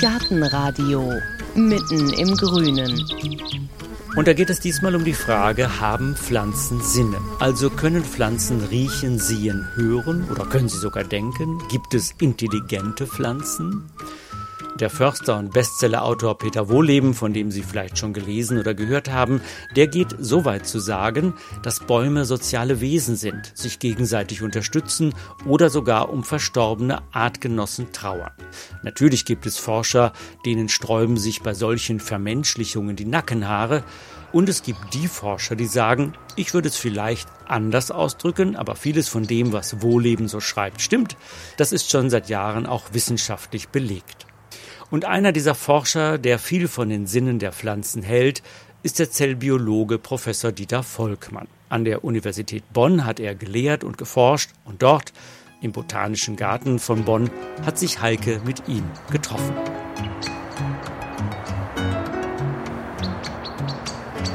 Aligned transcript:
Gartenradio 0.00 1.12
mitten 1.54 2.12
im 2.12 2.36
Grünen. 2.36 3.04
Und 4.16 4.28
da 4.28 4.32
geht 4.32 4.50
es 4.50 4.60
diesmal 4.60 4.94
um 4.94 5.04
die 5.04 5.12
Frage, 5.12 5.80
haben 5.80 6.14
Pflanzen 6.14 6.80
Sinne? 6.80 7.18
Also 7.40 7.68
können 7.70 8.04
Pflanzen 8.04 8.60
riechen, 8.60 9.18
sehen, 9.18 9.66
hören 9.74 10.28
oder 10.30 10.46
können 10.46 10.68
sie 10.68 10.78
sogar 10.78 11.04
denken? 11.04 11.58
Gibt 11.68 11.94
es 11.94 12.14
intelligente 12.20 13.06
Pflanzen? 13.06 13.90
Der 14.80 14.90
Förster 14.90 15.38
und 15.38 15.52
Bestsellerautor 15.52 16.36
Peter 16.36 16.68
Wohleben, 16.68 17.14
von 17.14 17.32
dem 17.32 17.52
Sie 17.52 17.62
vielleicht 17.62 17.96
schon 17.96 18.12
gelesen 18.12 18.58
oder 18.58 18.74
gehört 18.74 19.08
haben, 19.08 19.40
der 19.76 19.86
geht 19.86 20.16
so 20.18 20.44
weit 20.44 20.66
zu 20.66 20.80
sagen, 20.80 21.34
dass 21.62 21.78
Bäume 21.78 22.24
soziale 22.24 22.80
Wesen 22.80 23.14
sind, 23.14 23.56
sich 23.56 23.78
gegenseitig 23.78 24.42
unterstützen 24.42 25.14
oder 25.46 25.70
sogar 25.70 26.10
um 26.10 26.24
verstorbene 26.24 27.02
Artgenossen 27.12 27.92
trauern. 27.92 28.32
Natürlich 28.82 29.24
gibt 29.24 29.46
es 29.46 29.58
Forscher, 29.58 30.12
denen 30.44 30.68
sträuben 30.68 31.18
sich 31.18 31.42
bei 31.42 31.54
solchen 31.54 32.00
Vermenschlichungen 32.00 32.96
die 32.96 33.06
Nackenhaare, 33.06 33.84
und 34.32 34.48
es 34.48 34.64
gibt 34.64 34.94
die 34.94 35.06
Forscher, 35.06 35.54
die 35.54 35.66
sagen, 35.66 36.14
ich 36.34 36.54
würde 36.54 36.66
es 36.66 36.76
vielleicht 36.76 37.28
anders 37.46 37.92
ausdrücken, 37.92 38.56
aber 38.56 38.74
vieles 38.74 39.08
von 39.08 39.28
dem, 39.28 39.52
was 39.52 39.80
Wohleben 39.80 40.26
so 40.26 40.40
schreibt, 40.40 40.80
stimmt. 40.80 41.16
Das 41.56 41.70
ist 41.70 41.88
schon 41.88 42.10
seit 42.10 42.28
Jahren 42.28 42.66
auch 42.66 42.92
wissenschaftlich 42.92 43.68
belegt. 43.68 44.26
Und 44.94 45.06
einer 45.06 45.32
dieser 45.32 45.56
Forscher, 45.56 46.18
der 46.18 46.38
viel 46.38 46.68
von 46.68 46.88
den 46.88 47.08
Sinnen 47.08 47.40
der 47.40 47.50
Pflanzen 47.50 48.04
hält, 48.04 48.44
ist 48.84 49.00
der 49.00 49.10
Zellbiologe 49.10 49.98
Professor 49.98 50.52
Dieter 50.52 50.84
Volkmann. 50.84 51.48
An 51.68 51.84
der 51.84 52.04
Universität 52.04 52.62
Bonn 52.72 53.04
hat 53.04 53.18
er 53.18 53.34
gelehrt 53.34 53.82
und 53.82 53.98
geforscht 53.98 54.50
und 54.64 54.82
dort, 54.82 55.12
im 55.60 55.72
Botanischen 55.72 56.36
Garten 56.36 56.78
von 56.78 57.04
Bonn, 57.04 57.28
hat 57.66 57.76
sich 57.76 58.00
Heike 58.02 58.40
mit 58.46 58.68
ihm 58.68 58.84
getroffen. 59.10 59.56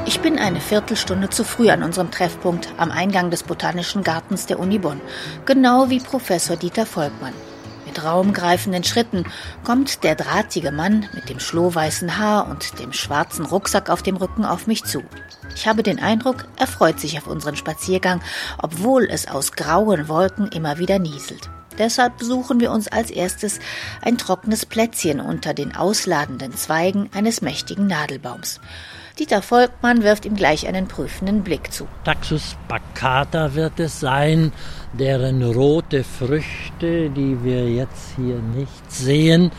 Ich 0.04 0.20
bin 0.20 0.38
eine 0.38 0.60
Viertelstunde 0.60 1.30
zu 1.30 1.42
früh 1.42 1.70
an 1.70 1.82
unserem 1.82 2.10
Treffpunkt 2.10 2.74
am 2.76 2.90
Eingang 2.90 3.30
des 3.30 3.44
Botanischen 3.44 4.04
Gartens 4.04 4.44
der 4.44 4.58
Uni 4.58 4.78
Bonn, 4.78 5.00
genau 5.46 5.88
wie 5.88 6.00
Professor 6.00 6.56
Dieter 6.56 6.84
Volkmann. 6.84 7.32
Raumgreifenden 8.04 8.84
Schritten 8.84 9.24
kommt 9.64 10.04
der 10.04 10.14
drahtige 10.14 10.72
Mann 10.72 11.08
mit 11.14 11.28
dem 11.28 11.40
schlohweißen 11.40 12.18
Haar 12.18 12.48
und 12.48 12.78
dem 12.78 12.92
schwarzen 12.92 13.46
Rucksack 13.46 13.90
auf 13.90 14.02
dem 14.02 14.16
Rücken 14.16 14.44
auf 14.44 14.66
mich 14.66 14.84
zu. 14.84 15.02
Ich 15.54 15.66
habe 15.66 15.82
den 15.82 16.00
Eindruck, 16.00 16.46
er 16.56 16.66
freut 16.66 17.00
sich 17.00 17.18
auf 17.18 17.26
unseren 17.26 17.56
Spaziergang, 17.56 18.20
obwohl 18.58 19.04
es 19.04 19.28
aus 19.28 19.52
grauen 19.52 20.08
Wolken 20.08 20.48
immer 20.48 20.78
wieder 20.78 20.98
nieselt. 20.98 21.50
Deshalb 21.78 22.18
besuchen 22.18 22.60
wir 22.60 22.72
uns 22.72 22.88
als 22.88 23.10
erstes 23.10 23.58
ein 24.02 24.18
trockenes 24.18 24.66
Plätzchen 24.66 25.20
unter 25.20 25.54
den 25.54 25.74
ausladenden 25.74 26.54
Zweigen 26.54 27.08
eines 27.14 27.40
mächtigen 27.40 27.86
Nadelbaums. 27.86 28.60
Dieter 29.20 29.42
Volkmann 29.42 30.02
wirft 30.02 30.24
ihm 30.24 30.34
gleich 30.34 30.66
einen 30.66 30.88
prüfenden 30.88 31.42
Blick 31.42 31.70
zu. 31.74 31.86
Taxus 32.04 32.56
baccata 32.68 33.54
wird 33.54 33.78
es 33.78 34.00
sein, 34.00 34.50
deren 34.94 35.42
rote 35.42 36.04
Früchte, 36.04 37.10
die 37.10 37.44
wir 37.44 37.68
jetzt 37.68 38.14
hier 38.16 38.38
nicht 38.56 38.90
sehen, 38.90 39.50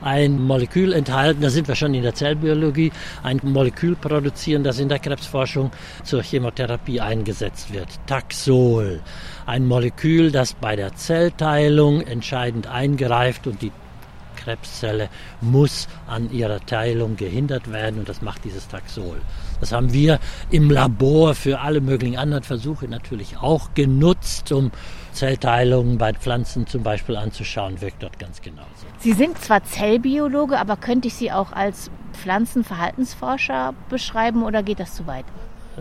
ein 0.00 0.40
Molekül 0.40 0.92
enthalten, 0.92 1.42
da 1.42 1.50
sind 1.50 1.66
wir 1.66 1.74
schon 1.74 1.94
in 1.94 2.04
der 2.04 2.14
Zellbiologie, 2.14 2.92
ein 3.24 3.40
Molekül 3.42 3.96
produzieren, 3.96 4.62
das 4.62 4.78
in 4.78 4.88
der 4.88 5.00
Krebsforschung 5.00 5.72
zur 6.04 6.22
Chemotherapie 6.22 7.00
eingesetzt 7.00 7.72
wird. 7.72 7.88
Taxol. 8.06 9.00
Ein 9.46 9.66
Molekül, 9.66 10.30
das 10.30 10.54
bei 10.54 10.76
der 10.76 10.94
Zellteilung 10.94 12.02
entscheidend 12.02 12.68
eingreift 12.68 13.48
und 13.48 13.62
die 13.62 13.72
Krebszelle 14.38 15.08
muss 15.40 15.88
an 16.06 16.30
ihrer 16.32 16.60
Teilung 16.60 17.16
gehindert 17.16 17.70
werden 17.72 18.00
und 18.00 18.08
das 18.08 18.22
macht 18.22 18.44
dieses 18.44 18.68
Taxol. 18.68 19.20
Das 19.60 19.72
haben 19.72 19.92
wir 19.92 20.20
im 20.50 20.70
Labor 20.70 21.34
für 21.34 21.60
alle 21.60 21.80
möglichen 21.80 22.16
anderen 22.16 22.44
Versuche 22.44 22.86
natürlich 22.88 23.36
auch 23.38 23.74
genutzt, 23.74 24.52
um 24.52 24.70
Zellteilungen 25.12 25.98
bei 25.98 26.12
Pflanzen 26.12 26.66
zum 26.66 26.82
Beispiel 26.82 27.16
anzuschauen, 27.16 27.80
wirkt 27.80 28.02
dort 28.02 28.18
ganz 28.18 28.40
genauso. 28.40 28.68
Sie 28.98 29.12
sind 29.12 29.38
zwar 29.38 29.64
Zellbiologe, 29.64 30.58
aber 30.58 30.76
könnte 30.76 31.08
ich 31.08 31.14
Sie 31.14 31.32
auch 31.32 31.52
als 31.52 31.90
Pflanzenverhaltensforscher 32.12 33.74
beschreiben 33.88 34.42
oder 34.42 34.62
geht 34.62 34.80
das 34.80 34.94
zu 34.94 35.06
weit? 35.06 35.24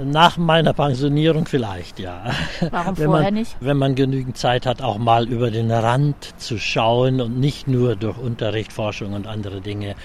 Nach 0.04 0.38
meiner 0.38 0.74
Pensionierung 0.74 1.46
vielleicht, 1.46 2.00
ja. 2.00 2.26
Warum 2.72 2.98
wenn 2.98 3.06
vorher 3.06 3.26
man, 3.26 3.34
nicht? 3.34 3.56
Wenn 3.60 3.78
man 3.78 3.96
genügend 3.96 4.38
Zeit 4.38 4.66
hat, 4.66 4.82
auch 4.82 4.98
mal 4.98 5.28
über 5.28 5.52
den 5.52 5.72
Rand 5.72 6.34
zu 6.38 6.58
schauen 6.58 7.22
und 7.22 7.40
nicht 7.40 7.68
nur 7.68 7.96
durch 7.96 8.18
Unterricht, 8.18 8.74
Forschung 8.74 9.14
und 9.14 9.28
andere 9.28 9.62
Dinge 9.62 9.96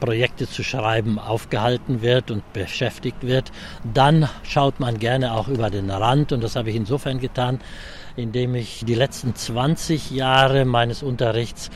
Projekte 0.00 0.48
zu 0.48 0.62
schreiben 0.62 1.18
aufgehalten 1.18 2.02
wird 2.02 2.30
und 2.30 2.52
beschäftigt 2.52 3.26
wird, 3.26 3.50
dann 3.92 4.28
schaut 4.42 4.80
man 4.80 4.98
gerne 4.98 5.34
auch 5.34 5.48
über 5.48 5.70
den 5.70 5.90
Rand 5.90 6.32
und 6.32 6.42
das 6.42 6.56
habe 6.56 6.70
ich 6.70 6.76
insofern 6.76 7.18
getan, 7.18 7.60
indem 8.16 8.54
ich 8.54 8.84
die 8.86 8.94
letzten 8.94 9.34
20 9.34 10.10
Jahre 10.10 10.64
meines 10.64 11.02
Unterrichts 11.02 11.70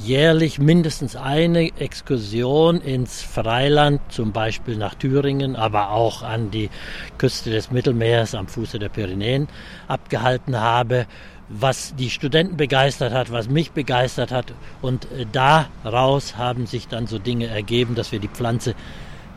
jährlich 0.00 0.58
mindestens 0.58 1.16
eine 1.16 1.76
Exkursion 1.78 2.80
ins 2.80 3.22
Freiland, 3.22 4.00
zum 4.08 4.32
Beispiel 4.32 4.76
nach 4.76 4.94
Thüringen, 4.94 5.56
aber 5.56 5.90
auch 5.90 6.22
an 6.22 6.50
die 6.50 6.70
Küste 7.18 7.50
des 7.50 7.70
Mittelmeers 7.70 8.34
am 8.34 8.48
Fuße 8.48 8.78
der 8.78 8.88
Pyrenäen 8.88 9.48
abgehalten 9.88 10.60
habe, 10.60 11.06
was 11.48 11.94
die 11.96 12.10
Studenten 12.10 12.56
begeistert 12.56 13.12
hat, 13.12 13.32
was 13.32 13.48
mich 13.48 13.72
begeistert 13.72 14.30
hat. 14.30 14.52
Und 14.82 15.06
äh, 15.12 15.26
daraus 15.32 16.36
haben 16.36 16.66
sich 16.66 16.88
dann 16.88 17.06
so 17.06 17.18
Dinge 17.18 17.46
ergeben, 17.46 17.94
dass 17.94 18.12
wir 18.12 18.20
die 18.20 18.28
Pflanze 18.28 18.74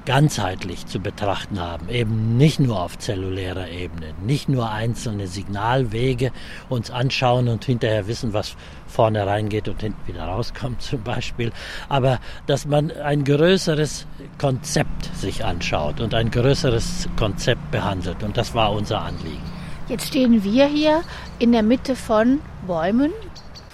ganzheitlich 0.05 0.85
zu 0.87 0.99
betrachten 0.99 1.59
haben, 1.59 1.89
eben 1.89 2.37
nicht 2.37 2.59
nur 2.59 2.81
auf 2.81 2.97
zellulärer 2.97 3.69
Ebene, 3.69 4.13
nicht 4.23 4.49
nur 4.49 4.69
einzelne 4.69 5.27
Signalwege 5.27 6.31
uns 6.69 6.89
anschauen 6.89 7.47
und 7.47 7.65
hinterher 7.65 8.07
wissen, 8.07 8.33
was 8.33 8.55
vorne 8.87 9.25
reingeht 9.25 9.67
und 9.67 9.81
hinten 9.81 10.07
wieder 10.07 10.23
rauskommt 10.23 10.81
zum 10.81 11.03
Beispiel, 11.03 11.51
aber 11.89 12.19
dass 12.47 12.65
man 12.65 12.91
ein 12.91 13.23
größeres 13.23 14.05
Konzept 14.37 15.15
sich 15.15 15.45
anschaut 15.45 16.01
und 16.01 16.13
ein 16.13 16.31
größeres 16.31 17.07
Konzept 17.17 17.71
behandelt 17.71 18.23
und 18.23 18.37
das 18.37 18.53
war 18.53 18.71
unser 18.71 19.01
Anliegen. 19.01 19.61
Jetzt 19.87 20.07
stehen 20.07 20.43
wir 20.43 20.67
hier 20.67 21.01
in 21.39 21.51
der 21.51 21.63
Mitte 21.63 21.95
von 21.95 22.39
Bäumen, 22.65 23.11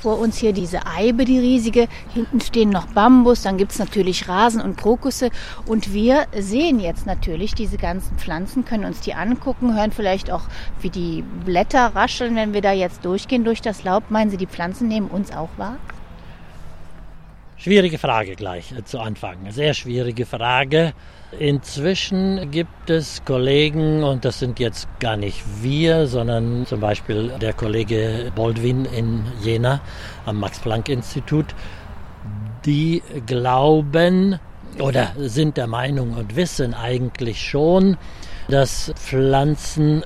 vor 0.01 0.19
uns 0.19 0.37
hier 0.37 0.53
diese 0.53 0.85
Eibe, 0.85 1.25
die 1.25 1.39
riesige. 1.39 1.87
Hinten 2.13 2.41
stehen 2.41 2.69
noch 2.69 2.87
Bambus, 2.87 3.41
dann 3.41 3.57
gibt 3.57 3.71
es 3.71 3.79
natürlich 3.79 4.27
Rasen 4.27 4.61
und 4.61 4.77
Krokusse. 4.77 5.29
Und 5.65 5.93
wir 5.93 6.25
sehen 6.37 6.79
jetzt 6.79 7.05
natürlich 7.05 7.55
diese 7.55 7.77
ganzen 7.77 8.17
Pflanzen, 8.17 8.65
können 8.65 8.85
uns 8.85 8.99
die 9.01 9.13
angucken, 9.13 9.75
hören 9.75 9.91
vielleicht 9.91 10.31
auch, 10.31 10.43
wie 10.81 10.89
die 10.89 11.23
Blätter 11.45 11.95
rascheln, 11.95 12.35
wenn 12.35 12.53
wir 12.53 12.61
da 12.61 12.71
jetzt 12.71 13.03
durchgehen 13.05 13.43
durch 13.43 13.61
das 13.61 13.83
Laub. 13.83 14.09
Meinen 14.09 14.29
Sie, 14.29 14.37
die 14.37 14.47
Pflanzen 14.47 14.87
nehmen 14.87 15.07
uns 15.07 15.31
auch 15.31 15.49
wahr? 15.57 15.77
Schwierige 17.57 17.97
Frage 17.97 18.35
gleich 18.35 18.71
äh, 18.71 18.83
zu 18.83 18.99
Anfang. 18.99 19.37
Sehr 19.51 19.73
schwierige 19.73 20.25
Frage. 20.25 20.93
Inzwischen 21.39 22.49
gibt 22.49 22.89
es 22.89 23.23
Kollegen, 23.23 24.03
und 24.03 24.25
das 24.25 24.39
sind 24.39 24.59
jetzt 24.59 24.87
gar 24.99 25.17
nicht 25.17 25.43
wir, 25.61 26.07
sondern 26.07 26.65
zum 26.65 26.79
Beispiel 26.79 27.29
der 27.39 27.53
Kollege 27.53 28.31
Baldwin 28.35 28.85
in 28.85 29.23
Jena 29.43 29.81
am 30.25 30.39
Max-Planck-Institut, 30.39 31.45
die 32.65 33.03
glauben 33.27 34.39
oder 34.79 35.11
sind 35.17 35.57
der 35.57 35.67
Meinung 35.67 36.13
und 36.13 36.35
wissen 36.35 36.73
eigentlich 36.73 37.39
schon, 37.47 37.97
dass 38.47 38.91
Pflanzen 38.95 40.03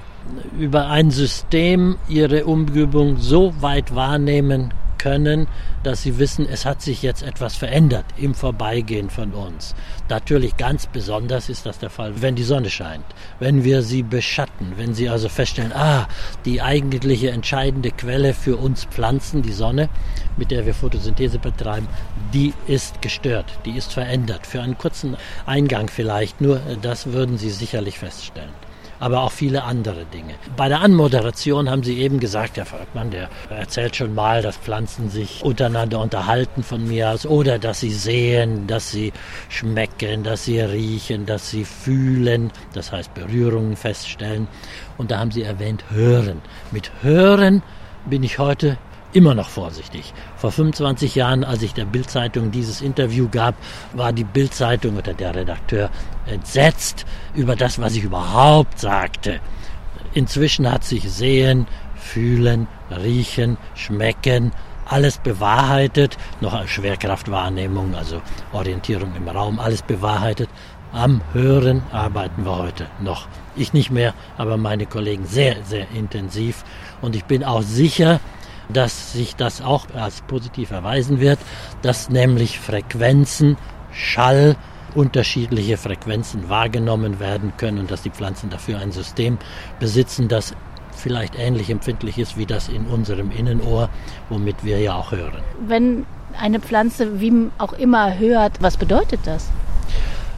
über 0.60 0.88
ein 0.88 1.12
System 1.12 1.98
ihre 2.10 2.46
Umgebung 2.46 3.18
so 3.18 3.54
weit 3.62 3.96
wahrnehmen 3.96 4.74
können, 5.02 5.48
dass 5.82 6.04
sie 6.04 6.20
wissen, 6.20 6.48
es 6.48 6.64
hat 6.64 6.82
sich 6.82 7.02
jetzt 7.02 7.24
etwas 7.24 7.56
verändert 7.56 8.06
im 8.18 8.36
Vorbeigehen 8.36 9.10
von 9.10 9.34
uns. 9.34 9.74
Natürlich 10.10 10.58
ganz 10.58 10.86
besonders 10.86 11.50
ist 11.50 11.66
das 11.66 11.80
der 11.80 11.90
Fall, 11.90 12.22
wenn 12.22 12.36
die 12.36 12.44
Sonne 12.44 12.70
scheint, 12.70 13.06
wenn 13.40 13.64
wir 13.64 13.82
sie 13.82 14.04
beschatten, 14.04 14.74
wenn 14.78 14.94
sie 14.94 15.10
also 15.10 15.28
feststellen, 15.28 15.74
ah, 15.74 16.08
die 16.46 16.62
eigentliche 16.62 17.32
entscheidende 17.32 17.90
Quelle 17.90 18.36
für 18.36 18.58
uns 18.58 18.86
Pflanzen, 18.86 19.42
die 19.42 19.54
Sonne, 19.54 19.90
mit 20.38 20.52
der 20.52 20.68
wir 20.68 20.76
Photosynthese 20.76 21.40
betreiben, 21.40 21.88
die 22.32 22.54
ist 22.68 23.02
gestört, 23.02 23.48
die 23.66 23.78
ist 23.78 23.94
verändert. 23.94 24.46
Für 24.46 24.62
einen 24.62 24.78
kurzen 24.78 25.18
Eingang 25.48 25.90
vielleicht, 25.90 26.42
nur 26.42 26.62
das 26.84 27.08
würden 27.08 27.40
Sie 27.40 27.50
sicherlich 27.50 27.98
feststellen 27.98 28.71
aber 29.02 29.24
auch 29.24 29.32
viele 29.32 29.64
andere 29.64 30.06
Dinge. 30.06 30.36
Bei 30.56 30.70
der 30.70 30.80
Anmoderation 30.82 31.70
haben 31.70 31.84
Sie 31.84 32.00
eben 32.00 32.20
gesagt, 32.20 32.56
Herr 32.56 32.66
Volkmann, 32.66 33.12
der 33.12 33.30
erzählt 33.50 33.96
schon 33.96 34.16
mal, 34.16 34.42
dass 34.42 34.56
Pflanzen 34.56 35.10
sich 35.10 35.44
untereinander 35.44 36.00
unterhalten 36.00 36.64
von 36.64 36.88
mir 36.88 37.10
aus 37.10 37.26
oder 37.26 37.60
dass 37.60 37.82
sie 37.82 37.92
sehen, 37.92 38.68
dass 38.68 38.92
sie 38.92 39.12
schmecken, 39.50 40.24
dass 40.24 40.46
sie 40.46 40.60
riechen, 40.62 41.26
dass 41.26 41.50
sie 41.50 41.66
fühlen, 41.66 42.52
das 42.74 42.92
heißt 42.92 43.14
Berührungen 43.14 43.76
feststellen. 43.76 44.48
Und 44.98 45.10
da 45.12 45.18
haben 45.20 45.32
Sie 45.32 45.42
erwähnt, 45.42 45.84
hören. 45.90 46.42
Mit 46.72 46.92
hören 47.02 47.64
bin 48.06 48.24
ich 48.24 48.38
heute 48.38 48.78
immer 49.14 49.34
noch 49.34 49.50
vorsichtig. 49.50 50.14
Vor 50.38 50.52
25 50.52 51.16
Jahren, 51.16 51.44
als 51.44 51.62
ich 51.62 51.74
der 51.74 51.86
Bildzeitung 51.86 52.52
dieses 52.52 52.82
Interview 52.82 53.28
gab, 53.30 53.56
war 53.94 54.14
die 54.14 54.24
Bildzeitung 54.24 54.98
oder 54.98 55.14
der 55.14 55.36
Redakteur 55.36 55.90
entsetzt 56.26 57.06
über 57.36 57.56
das, 57.56 57.80
was 57.80 57.96
ich 57.96 58.04
überhaupt 58.04 58.80
sagte. 58.80 59.40
Inzwischen 60.14 60.70
hat 60.70 60.84
sich 60.84 61.10
sehen, 61.12 61.68
fühlen, 61.96 62.68
riechen, 62.90 63.58
schmecken, 63.76 64.52
alles 64.86 65.18
bewahrheitet, 65.20 66.18
noch 66.42 66.54
als 66.54 66.70
Schwerkraftwahrnehmung, 66.72 67.96
also 67.96 68.22
Orientierung 68.52 69.16
im 69.16 69.28
Raum, 69.28 69.60
alles 69.60 69.82
bewahrheitet. 69.82 70.50
Am 70.92 71.22
Hören 71.32 71.84
arbeiten 71.94 72.44
wir 72.44 72.58
heute 72.58 72.88
noch. 73.00 73.30
Ich 73.56 73.72
nicht 73.72 73.92
mehr, 73.92 74.14
aber 74.38 74.58
meine 74.58 74.86
Kollegen 74.86 75.26
sehr, 75.26 75.64
sehr 75.64 75.90
intensiv. 75.92 76.66
Und 77.02 77.16
ich 77.16 77.24
bin 77.24 77.46
auch 77.46 77.62
sicher, 77.62 78.20
dass 78.74 79.14
sich 79.14 79.36
das 79.36 79.62
auch 79.62 79.86
als 79.94 80.22
positiv 80.22 80.72
erweisen 80.72 81.20
wird, 81.20 81.40
dass 81.82 82.10
nämlich 82.10 82.60
Frequenzen, 82.60 83.58
Schall, 83.92 84.56
unterschiedliche 84.96 85.78
Frequenzen 85.78 86.50
wahrgenommen 86.50 87.20
werden 87.20 87.54
können 87.58 87.80
und 87.80 87.92
dass 87.92 88.02
die 88.02 88.10
Pflanzen 88.10 88.50
dafür 88.50 88.80
ein 88.80 88.92
System 88.92 89.38
besitzen, 89.80 90.28
das 90.28 90.54
vielleicht 90.96 91.38
ähnlich 91.38 91.70
empfindlich 91.70 92.18
ist 92.18 92.38
wie 92.38 92.46
das 92.46 92.68
in 92.68 92.86
unserem 92.86 93.32
Innenohr, 93.32 93.90
womit 94.30 94.64
wir 94.64 94.80
ja 94.80 94.96
auch 94.96 95.12
hören. 95.12 95.42
Wenn 95.66 96.06
eine 96.40 96.60
Pflanze 96.60 97.20
wie 97.20 97.50
auch 97.58 97.74
immer 97.74 98.18
hört, 98.18 98.62
was 98.62 98.78
bedeutet 98.78 99.22
das? 99.26 99.50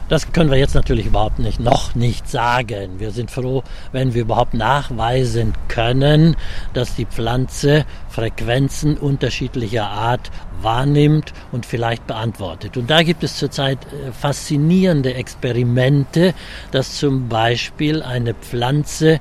Das 0.08 0.32
können 0.32 0.50
wir 0.50 0.58
jetzt 0.58 0.74
natürlich 0.74 1.06
überhaupt 1.06 1.38
nicht, 1.38 1.60
noch 1.60 1.94
nicht 1.94 2.28
sagen. 2.28 2.98
Wir 2.98 3.10
sind 3.10 3.30
froh, 3.30 3.62
wenn 3.92 4.12
wir 4.12 4.22
überhaupt 4.22 4.52
nachweisen 4.52 5.54
können, 5.68 6.36
dass 6.74 6.94
die 6.94 7.06
Pflanze 7.06 7.86
Frequenzen 8.10 8.98
unterschiedlicher 8.98 9.88
Art 9.88 10.30
wahrnimmt 10.60 11.32
und 11.52 11.66
vielleicht 11.66 12.06
beantwortet. 12.06 12.76
Und 12.76 12.90
da 12.90 13.02
gibt 13.02 13.24
es 13.24 13.36
zurzeit 13.36 13.78
äh, 13.86 14.12
faszinierende 14.12 15.14
Experimente, 15.14 16.34
dass 16.70 16.96
zum 16.96 17.28
Beispiel 17.28 18.02
eine 18.02 18.34
Pflanze 18.34 19.20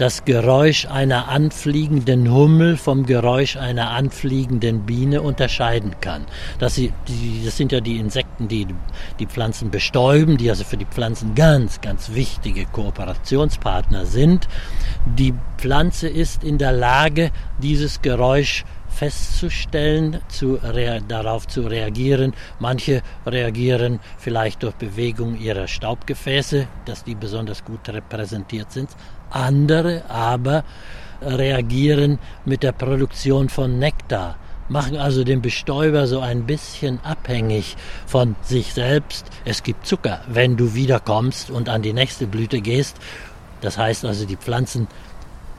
das 0.00 0.24
Geräusch 0.24 0.86
einer 0.86 1.28
anfliegenden 1.28 2.32
Hummel 2.32 2.78
vom 2.78 3.04
Geräusch 3.04 3.58
einer 3.58 3.90
anfliegenden 3.90 4.86
Biene 4.86 5.20
unterscheiden 5.20 5.96
kann. 6.00 6.24
Das, 6.58 6.76
sind 6.76 7.70
ja 7.70 7.80
die 7.80 7.98
Insekten, 7.98 8.48
die 8.48 8.66
die 9.18 9.26
Pflanzen 9.26 9.70
bestäuben, 9.70 10.38
die 10.38 10.48
also 10.48 10.64
für 10.64 10.78
die 10.78 10.86
Pflanzen 10.86 11.34
ganz, 11.34 11.82
ganz 11.82 12.14
wichtige 12.14 12.64
Kooperationspartner 12.64 14.06
sind. 14.06 14.48
Die 15.04 15.34
Pflanze 15.58 16.08
ist 16.08 16.44
in 16.44 16.56
der 16.56 16.72
Lage, 16.72 17.30
dieses 17.58 18.00
Geräusch 18.00 18.64
festzustellen, 18.88 20.20
zu 20.28 20.58
darauf 21.08 21.46
zu 21.46 21.62
reagieren. 21.62 22.32
Manche 22.58 23.02
reagieren 23.26 24.00
vielleicht 24.18 24.62
durch 24.62 24.74
Bewegung 24.74 25.38
ihrer 25.38 25.68
Staubgefäße, 25.68 26.66
dass 26.86 27.04
die 27.04 27.14
besonders 27.14 27.64
gut 27.64 27.88
repräsentiert 27.88 28.72
sind. 28.72 28.88
Andere 29.30 30.04
aber 30.08 30.64
reagieren 31.22 32.18
mit 32.44 32.62
der 32.62 32.72
Produktion 32.72 33.48
von 33.48 33.78
Nektar, 33.78 34.36
machen 34.68 34.96
also 34.96 35.24
den 35.24 35.42
Bestäuber 35.42 36.06
so 36.06 36.20
ein 36.20 36.44
bisschen 36.44 37.00
abhängig 37.02 37.76
von 38.06 38.36
sich 38.42 38.72
selbst. 38.72 39.26
Es 39.44 39.62
gibt 39.62 39.86
Zucker, 39.86 40.20
wenn 40.28 40.56
du 40.56 40.74
wiederkommst 40.74 41.50
und 41.50 41.68
an 41.68 41.82
die 41.82 41.92
nächste 41.92 42.26
Blüte 42.26 42.60
gehst. 42.60 42.96
Das 43.60 43.76
heißt 43.76 44.04
also, 44.04 44.24
die 44.26 44.36
Pflanzen 44.36 44.86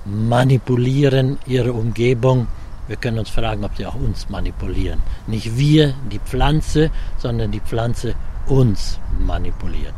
manipulieren 0.06 1.38
ihre 1.46 1.74
Umgebung. 1.74 2.48
Wir 2.88 2.96
können 2.96 3.20
uns 3.20 3.30
fragen, 3.30 3.64
ob 3.64 3.78
sie 3.78 3.86
auch 3.86 3.96
uns 3.96 4.30
manipulieren. 4.30 5.02
Nicht 5.28 5.58
wir, 5.58 5.94
die 6.12 6.20
Pflanze, 6.20 6.90
sondern 7.18 7.52
die 7.52 7.60
Pflanze 7.60 8.16
uns 8.48 9.00
manipuliert. 9.20 9.94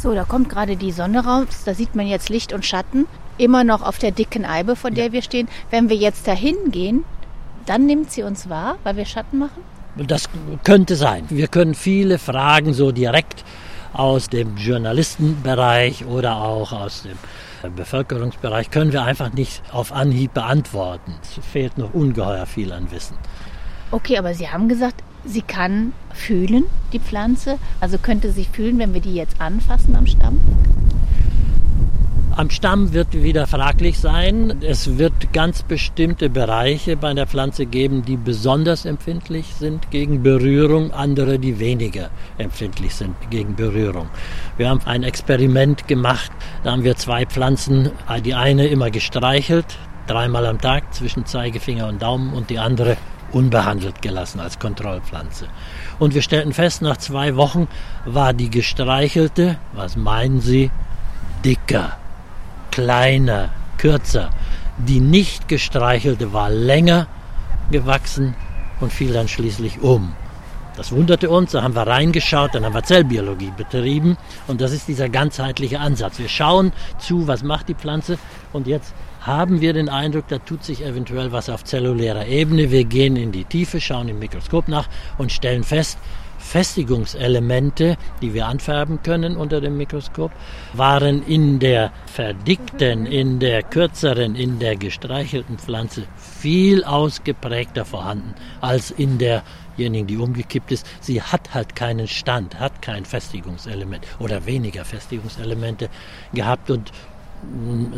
So, 0.00 0.14
da 0.14 0.24
kommt 0.24 0.48
gerade 0.48 0.76
die 0.76 0.92
Sonne 0.92 1.26
raus. 1.26 1.62
Da 1.66 1.74
sieht 1.74 1.94
man 1.94 2.06
jetzt 2.06 2.30
Licht 2.30 2.54
und 2.54 2.64
Schatten. 2.64 3.06
Immer 3.36 3.64
noch 3.64 3.82
auf 3.82 3.98
der 3.98 4.12
dicken 4.12 4.46
Eibe, 4.46 4.74
vor 4.74 4.90
der 4.90 5.06
ja. 5.06 5.12
wir 5.12 5.20
stehen. 5.20 5.46
Wenn 5.68 5.90
wir 5.90 5.96
jetzt 5.96 6.26
dahin 6.26 6.56
gehen, 6.70 7.04
dann 7.66 7.84
nimmt 7.84 8.10
sie 8.10 8.22
uns 8.22 8.48
wahr, 8.48 8.78
weil 8.82 8.96
wir 8.96 9.04
Schatten 9.04 9.38
machen? 9.38 9.62
Das 9.96 10.30
könnte 10.64 10.96
sein. 10.96 11.26
Wir 11.28 11.48
können 11.48 11.74
viele 11.74 12.18
Fragen 12.18 12.72
so 12.72 12.92
direkt 12.92 13.44
aus 13.92 14.30
dem 14.30 14.56
Journalistenbereich 14.56 16.06
oder 16.06 16.36
auch 16.36 16.72
aus 16.72 17.02
dem 17.02 17.74
Bevölkerungsbereich 17.74 18.70
können 18.70 18.94
wir 18.94 19.02
einfach 19.02 19.34
nicht 19.34 19.62
auf 19.70 19.92
Anhieb 19.92 20.32
beantworten. 20.32 21.14
Es 21.22 21.44
fehlt 21.44 21.76
noch 21.76 21.92
ungeheuer 21.92 22.46
viel 22.46 22.72
an 22.72 22.90
Wissen. 22.90 23.18
Okay, 23.90 24.16
aber 24.16 24.32
Sie 24.32 24.48
haben 24.48 24.66
gesagt, 24.68 25.02
Sie 25.24 25.42
kann 25.42 25.92
fühlen, 26.12 26.64
die 26.92 26.98
Pflanze. 26.98 27.58
Also 27.80 27.98
könnte 27.98 28.32
sie 28.32 28.44
fühlen, 28.44 28.78
wenn 28.78 28.94
wir 28.94 29.00
die 29.00 29.14
jetzt 29.14 29.40
anfassen 29.40 29.94
am 29.96 30.06
Stamm? 30.06 30.40
Am 32.36 32.48
Stamm 32.48 32.94
wird 32.94 33.12
wieder 33.12 33.46
fraglich 33.46 33.98
sein. 33.98 34.62
Es 34.62 34.96
wird 34.96 35.32
ganz 35.34 35.62
bestimmte 35.62 36.30
Bereiche 36.30 36.96
bei 36.96 37.12
der 37.12 37.26
Pflanze 37.26 37.66
geben, 37.66 38.02
die 38.02 38.16
besonders 38.16 38.86
empfindlich 38.86 39.46
sind 39.58 39.90
gegen 39.90 40.22
Berührung, 40.22 40.92
andere, 40.92 41.38
die 41.38 41.58
weniger 41.58 42.08
empfindlich 42.38 42.94
sind 42.94 43.14
gegen 43.28 43.56
Berührung. 43.56 44.08
Wir 44.56 44.70
haben 44.70 44.80
ein 44.86 45.02
Experiment 45.02 45.86
gemacht. 45.86 46.30
Da 46.62 46.72
haben 46.72 46.84
wir 46.84 46.96
zwei 46.96 47.26
Pflanzen, 47.26 47.90
die 48.24 48.34
eine 48.34 48.68
immer 48.68 48.90
gestreichelt, 48.90 49.66
dreimal 50.06 50.46
am 50.46 50.60
Tag 50.60 50.94
zwischen 50.94 51.26
Zeigefinger 51.26 51.88
und 51.88 52.00
Daumen 52.00 52.32
und 52.32 52.48
die 52.48 52.58
andere 52.58 52.96
unbehandelt 53.32 54.02
gelassen 54.02 54.40
als 54.40 54.58
Kontrollpflanze. 54.58 55.46
Und 55.98 56.14
wir 56.14 56.22
stellten 56.22 56.52
fest, 56.52 56.82
nach 56.82 56.96
zwei 56.96 57.36
Wochen 57.36 57.68
war 58.04 58.32
die 58.32 58.50
gestreichelte, 58.50 59.58
was 59.72 59.96
meinen 59.96 60.40
Sie, 60.40 60.70
dicker, 61.44 61.96
kleiner, 62.70 63.50
kürzer. 63.78 64.30
Die 64.78 65.00
nicht 65.00 65.48
gestreichelte 65.48 66.32
war 66.32 66.50
länger 66.50 67.06
gewachsen 67.70 68.34
und 68.80 68.92
fiel 68.92 69.12
dann 69.12 69.28
schließlich 69.28 69.80
um. 69.80 70.14
Das 70.76 70.92
wunderte 70.92 71.28
uns, 71.28 71.50
da 71.50 71.62
haben 71.62 71.74
wir 71.74 71.86
reingeschaut, 71.86 72.54
dann 72.54 72.64
haben 72.64 72.74
wir 72.74 72.82
Zellbiologie 72.82 73.52
betrieben 73.56 74.16
und 74.46 74.60
das 74.60 74.72
ist 74.72 74.88
dieser 74.88 75.08
ganzheitliche 75.08 75.80
Ansatz. 75.80 76.18
Wir 76.18 76.28
schauen 76.28 76.72
zu, 76.98 77.26
was 77.26 77.42
macht 77.42 77.68
die 77.68 77.74
Pflanze 77.74 78.18
und 78.52 78.66
jetzt 78.66 78.94
haben 79.20 79.60
wir 79.60 79.72
den 79.72 79.88
Eindruck, 79.88 80.28
da 80.28 80.38
tut 80.38 80.64
sich 80.64 80.84
eventuell 80.84 81.32
was 81.32 81.48
auf 81.50 81.64
zellulärer 81.64 82.26
Ebene. 82.26 82.70
Wir 82.70 82.84
gehen 82.84 83.16
in 83.16 83.32
die 83.32 83.44
Tiefe, 83.44 83.80
schauen 83.80 84.08
im 84.08 84.18
Mikroskop 84.18 84.68
nach 84.68 84.88
und 85.18 85.30
stellen 85.32 85.64
fest, 85.64 85.98
Festigungselemente, 86.40 87.96
die 88.22 88.34
wir 88.34 88.46
anfärben 88.46 89.02
können 89.02 89.36
unter 89.36 89.60
dem 89.60 89.76
Mikroskop, 89.76 90.32
waren 90.72 91.22
in 91.26 91.58
der 91.58 91.92
verdickten, 92.06 93.06
in 93.06 93.38
der 93.38 93.62
kürzeren, 93.62 94.34
in 94.34 94.58
der 94.58 94.76
gestreichelten 94.76 95.58
Pflanze 95.58 96.04
viel 96.16 96.82
ausgeprägter 96.82 97.84
vorhanden 97.84 98.34
als 98.60 98.90
in 98.90 99.18
derjenigen, 99.18 100.06
die 100.06 100.16
umgekippt 100.16 100.72
ist. 100.72 100.86
Sie 101.00 101.22
hat 101.22 101.54
halt 101.54 101.76
keinen 101.76 102.08
Stand, 102.08 102.58
hat 102.58 102.82
kein 102.82 103.04
Festigungselement 103.04 104.04
oder 104.18 104.46
weniger 104.46 104.84
Festigungselemente 104.84 105.88
gehabt 106.32 106.70
und 106.70 106.90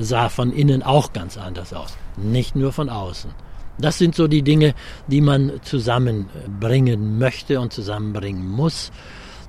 sah 0.00 0.28
von 0.28 0.52
innen 0.52 0.82
auch 0.82 1.12
ganz 1.12 1.36
anders 1.36 1.72
aus, 1.72 1.96
nicht 2.16 2.56
nur 2.56 2.72
von 2.72 2.88
außen. 2.88 3.30
Das 3.78 3.98
sind 3.98 4.14
so 4.14 4.28
die 4.28 4.42
Dinge, 4.42 4.74
die 5.06 5.20
man 5.20 5.60
zusammenbringen 5.62 7.18
möchte 7.18 7.60
und 7.60 7.72
zusammenbringen 7.72 8.46
muss. 8.46 8.92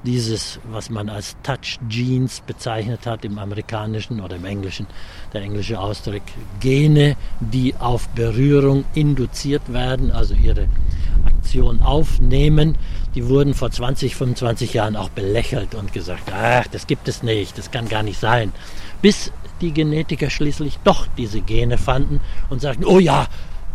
Dieses, 0.06 0.60
was 0.70 0.90
man 0.90 1.08
als 1.08 1.38
Touch 1.44 1.80
Genes 1.88 2.42
bezeichnet 2.42 3.06
hat 3.06 3.24
im 3.24 3.38
amerikanischen 3.38 4.20
oder 4.20 4.36
im 4.36 4.44
englischen, 4.44 4.86
der 5.32 5.42
englische 5.42 5.80
Ausdruck, 5.80 6.24
Gene, 6.60 7.16
die 7.40 7.74
auf 7.80 8.10
Berührung 8.10 8.84
induziert 8.96 9.72
werden, 9.72 10.12
also 10.12 10.34
ihre 10.34 10.68
Aktion 11.26 11.80
aufnehmen, 11.80 12.78
die 13.16 13.28
wurden 13.30 13.54
vor 13.54 13.72
20, 13.72 14.16
25 14.16 14.74
Jahren 14.74 14.98
auch 14.98 15.10
belächelt 15.10 15.74
und 15.74 15.94
gesagt, 15.94 16.32
ach, 16.34 16.68
das 16.68 16.86
gibt 16.86 17.08
es 17.08 17.24
nicht, 17.24 17.58
das 17.58 17.72
kann 17.72 17.88
gar 17.88 18.04
nicht 18.04 18.20
sein. 18.20 18.52
Bis 19.02 19.32
die 19.64 19.72
Genetiker 19.72 20.30
schließlich 20.30 20.80
doch 20.84 21.08
diese 21.18 21.42
Gene 21.42 21.78
fanden 21.78 22.20
und 22.50 22.62
sagten, 22.62 22.86
oh 22.86 23.00
ja, 23.00 23.28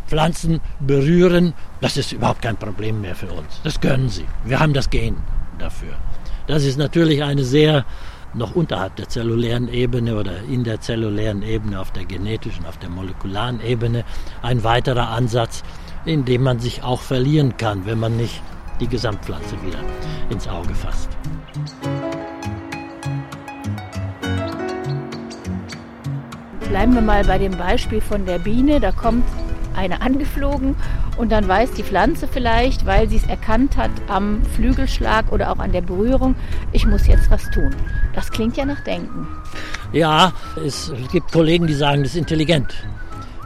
Pflanzen 0.07 0.61
berühren, 0.81 1.55
das 1.81 1.97
ist 1.97 2.13
überhaupt 2.13 2.43
kein 2.43 2.57
Problem 2.57 3.01
mehr 3.01 3.15
für 3.15 3.31
uns. 3.33 3.61
Das 3.65 3.81
können 3.81 4.09
sie. 4.09 4.27
Wir 4.45 4.61
haben 4.61 4.75
das 4.75 4.91
Gen 4.91 5.17
dafür. 5.59 5.95
Das 6.47 6.65
ist 6.65 6.79
natürlich 6.79 7.23
eine 7.23 7.45
sehr 7.45 7.85
noch 8.35 8.55
unterhalb 8.55 8.97
der 8.97 9.09
zellulären 9.09 9.69
Ebene 9.69 10.17
oder 10.17 10.43
in 10.43 10.63
der 10.63 10.81
zellulären 10.81 11.43
Ebene, 11.43 11.81
auf 11.81 11.91
der 11.93 12.05
genetischen, 12.05 12.67
auf 12.67 12.77
der 12.77 12.91
molekularen 12.91 13.61
Ebene 13.63 14.05
ein 14.43 14.65
weiterer 14.65 15.09
Ansatz, 15.09 15.63
in 16.05 16.27
dem 16.27 16.43
man 16.43 16.59
sich 16.59 16.83
auch 16.83 17.01
verlieren 17.01 17.57
kann, 17.57 17.87
wenn 17.87 17.99
man 17.99 18.17
nicht 18.17 18.43
die 18.81 18.89
Gesamtpflanze 18.89 19.57
wieder 19.63 19.79
ins 20.31 20.47
Auge 20.47 20.75
fasst. 20.75 21.09
Bleiben 26.71 26.95
wir 26.95 27.01
mal 27.01 27.25
bei 27.25 27.39
dem 27.39 27.57
Beispiel 27.57 28.01
von 28.01 28.27
der 28.27 28.39
Biene. 28.39 28.79
Da 28.79 28.93
kommt 28.93 29.25
eine 29.75 30.01
angeflogen 30.03 30.75
Und 31.17 31.33
dann 31.33 31.49
weiß 31.49 31.73
die 31.73 31.83
Pflanze 31.83 32.29
vielleicht, 32.29 32.85
weil 32.85 33.09
sie 33.09 33.17
es 33.17 33.27
erkannt 33.27 33.77
hat 33.77 33.91
am 34.07 34.43
Flügelschlag 34.55 35.33
oder 35.33 35.51
auch 35.51 35.59
an 35.59 35.73
der 35.73 35.81
Berührung, 35.81 36.37
ich 36.73 36.87
muss 36.87 37.07
jetzt 37.07 37.31
was 37.31 37.51
tun. 37.51 37.75
Das 38.15 38.31
klingt 38.31 38.57
ja 38.57 38.65
nach 38.65 38.81
Denken. 38.85 39.27
Ja, 39.93 40.33
es 40.65 40.93
gibt 41.11 41.33
Kollegen, 41.33 41.67
die 41.67 41.75
sagen, 41.75 42.03
das 42.03 42.13
ist 42.13 42.19
intelligent. 42.19 42.73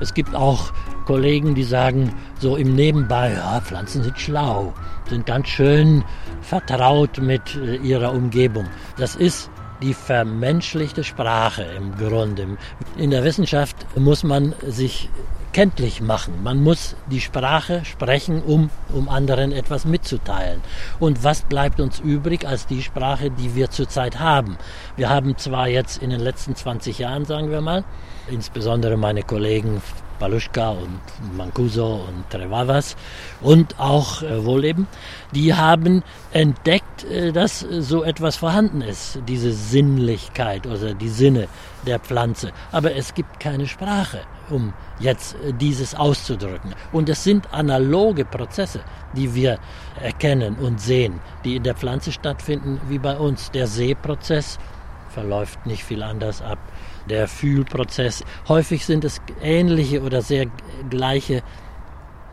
Es 0.00 0.12
gibt 0.12 0.35
auch 0.35 0.73
Kollegen, 1.07 1.55
die 1.55 1.64
sagen 1.64 2.12
so 2.41 2.57
im 2.57 2.75
Nebenbei, 2.75 3.33
ja, 3.33 3.61
Pflanzen 3.61 4.02
sind 4.02 4.19
schlau, 4.19 4.75
sind 5.09 5.26
ganz 5.26 5.49
schön 5.49 6.05
vertraut 6.43 7.19
mit 7.19 7.57
äh, 7.57 7.76
ihrer 7.76 8.12
Umgebung. 8.12 8.67
Das 8.99 9.17
ist 9.17 9.50
die 9.82 9.94
vermenschlichte 9.94 11.04
Sprache 11.04 11.62
im 11.76 11.96
Grunde. 11.96 12.56
In 12.96 13.10
der 13.10 13.24
Wissenschaft 13.24 13.76
muss 13.96 14.22
man 14.22 14.54
sich 14.66 15.10
kenntlich 15.52 16.00
machen. 16.00 16.42
Man 16.42 16.62
muss 16.62 16.96
die 17.10 17.20
Sprache 17.20 17.84
sprechen, 17.84 18.42
um, 18.42 18.70
um 18.92 19.08
anderen 19.08 19.52
etwas 19.52 19.84
mitzuteilen. 19.84 20.62
Und 20.98 21.24
was 21.24 21.42
bleibt 21.42 21.80
uns 21.80 22.00
übrig 22.00 22.46
als 22.46 22.66
die 22.66 22.82
Sprache, 22.82 23.30
die 23.30 23.54
wir 23.54 23.70
zurzeit 23.70 24.18
haben? 24.18 24.56
Wir 24.96 25.10
haben 25.10 25.36
zwar 25.36 25.68
jetzt 25.68 26.02
in 26.02 26.10
den 26.10 26.20
letzten 26.20 26.54
20 26.54 26.98
Jahren, 26.98 27.24
sagen 27.24 27.50
wir 27.50 27.60
mal, 27.60 27.84
insbesondere 28.30 28.96
meine 28.96 29.22
Kollegen 29.22 29.82
Baluschka 30.23 30.71
und 30.71 31.00
Mancuso 31.37 32.07
und 32.07 32.31
Trevavas 32.31 32.97
und 33.41 33.81
auch 33.81 34.23
äh, 34.23 34.45
Wohlleben, 34.45 34.87
die 35.33 35.52
haben 35.52 36.05
entdeckt, 36.33 37.02
äh, 37.11 37.33
dass 37.33 37.59
so 37.59 38.05
etwas 38.05 38.37
vorhanden 38.37 38.83
ist, 38.83 39.19
diese 39.26 39.52
Sinnlichkeit 39.52 40.64
oder 40.69 40.95
die 40.95 41.09
Sinne 41.09 41.49
der 41.88 41.99
Pflanze. 41.99 42.52
Aber 42.71 42.95
es 42.95 43.14
gibt 43.14 43.41
keine 43.41 43.67
Sprache, 43.67 44.21
um 44.49 44.73
jetzt 45.00 45.35
äh, 45.35 45.52
dieses 45.55 45.97
auszudrücken. 45.97 46.73
Und 46.93 47.09
es 47.09 47.25
sind 47.25 47.52
analoge 47.52 48.25
Prozesse, 48.25 48.83
die 49.17 49.35
wir 49.35 49.59
erkennen 50.00 50.55
und 50.55 50.81
sehen, 50.81 51.19
die 51.45 51.57
in 51.57 51.64
der 51.64 51.75
Pflanze 51.75 52.12
stattfinden 52.12 52.81
wie 52.88 52.99
bei 52.99 53.19
uns. 53.19 53.50
Der 53.50 53.67
Sehprozess 53.67 54.61
verläuft 55.12 55.67
nicht 55.67 55.83
viel 55.83 56.05
anders 56.05 56.43
ab 56.43 56.59
der 57.09 57.28
Fühlprozess. 57.28 58.25
Häufig 58.49 58.85
sind 58.85 59.04
es 59.04 59.21
ähnliche 59.42 60.02
oder 60.02 60.23
sehr 60.23 60.47
gleiche 60.90 61.42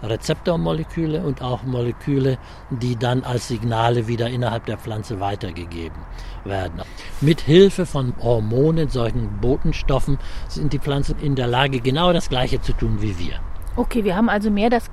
Rezeptormoleküle 0.01 1.21
und 1.21 1.41
auch 1.41 1.63
Moleküle, 1.63 2.37
die 2.69 2.95
dann 2.95 3.23
als 3.23 3.47
Signale 3.47 4.07
wieder 4.07 4.29
innerhalb 4.29 4.65
der 4.65 4.77
Pflanze 4.77 5.19
weitergegeben 5.19 5.97
werden. 6.45 6.81
Mit 7.21 7.41
Hilfe 7.41 7.85
von 7.85 8.13
Hormonen, 8.21 8.89
solchen 8.89 9.39
Botenstoffen, 9.41 10.17
sind 10.47 10.73
die 10.73 10.79
Pflanzen 10.79 11.19
in 11.19 11.35
der 11.35 11.47
Lage, 11.47 11.81
genau 11.81 12.13
das 12.13 12.29
Gleiche 12.29 12.61
zu 12.61 12.73
tun 12.73 13.01
wie 13.01 13.19
wir. 13.19 13.39
Okay, 13.75 14.03
wir 14.03 14.15
haben 14.15 14.29
also 14.29 14.49
mehr 14.49 14.69
das 14.69 14.89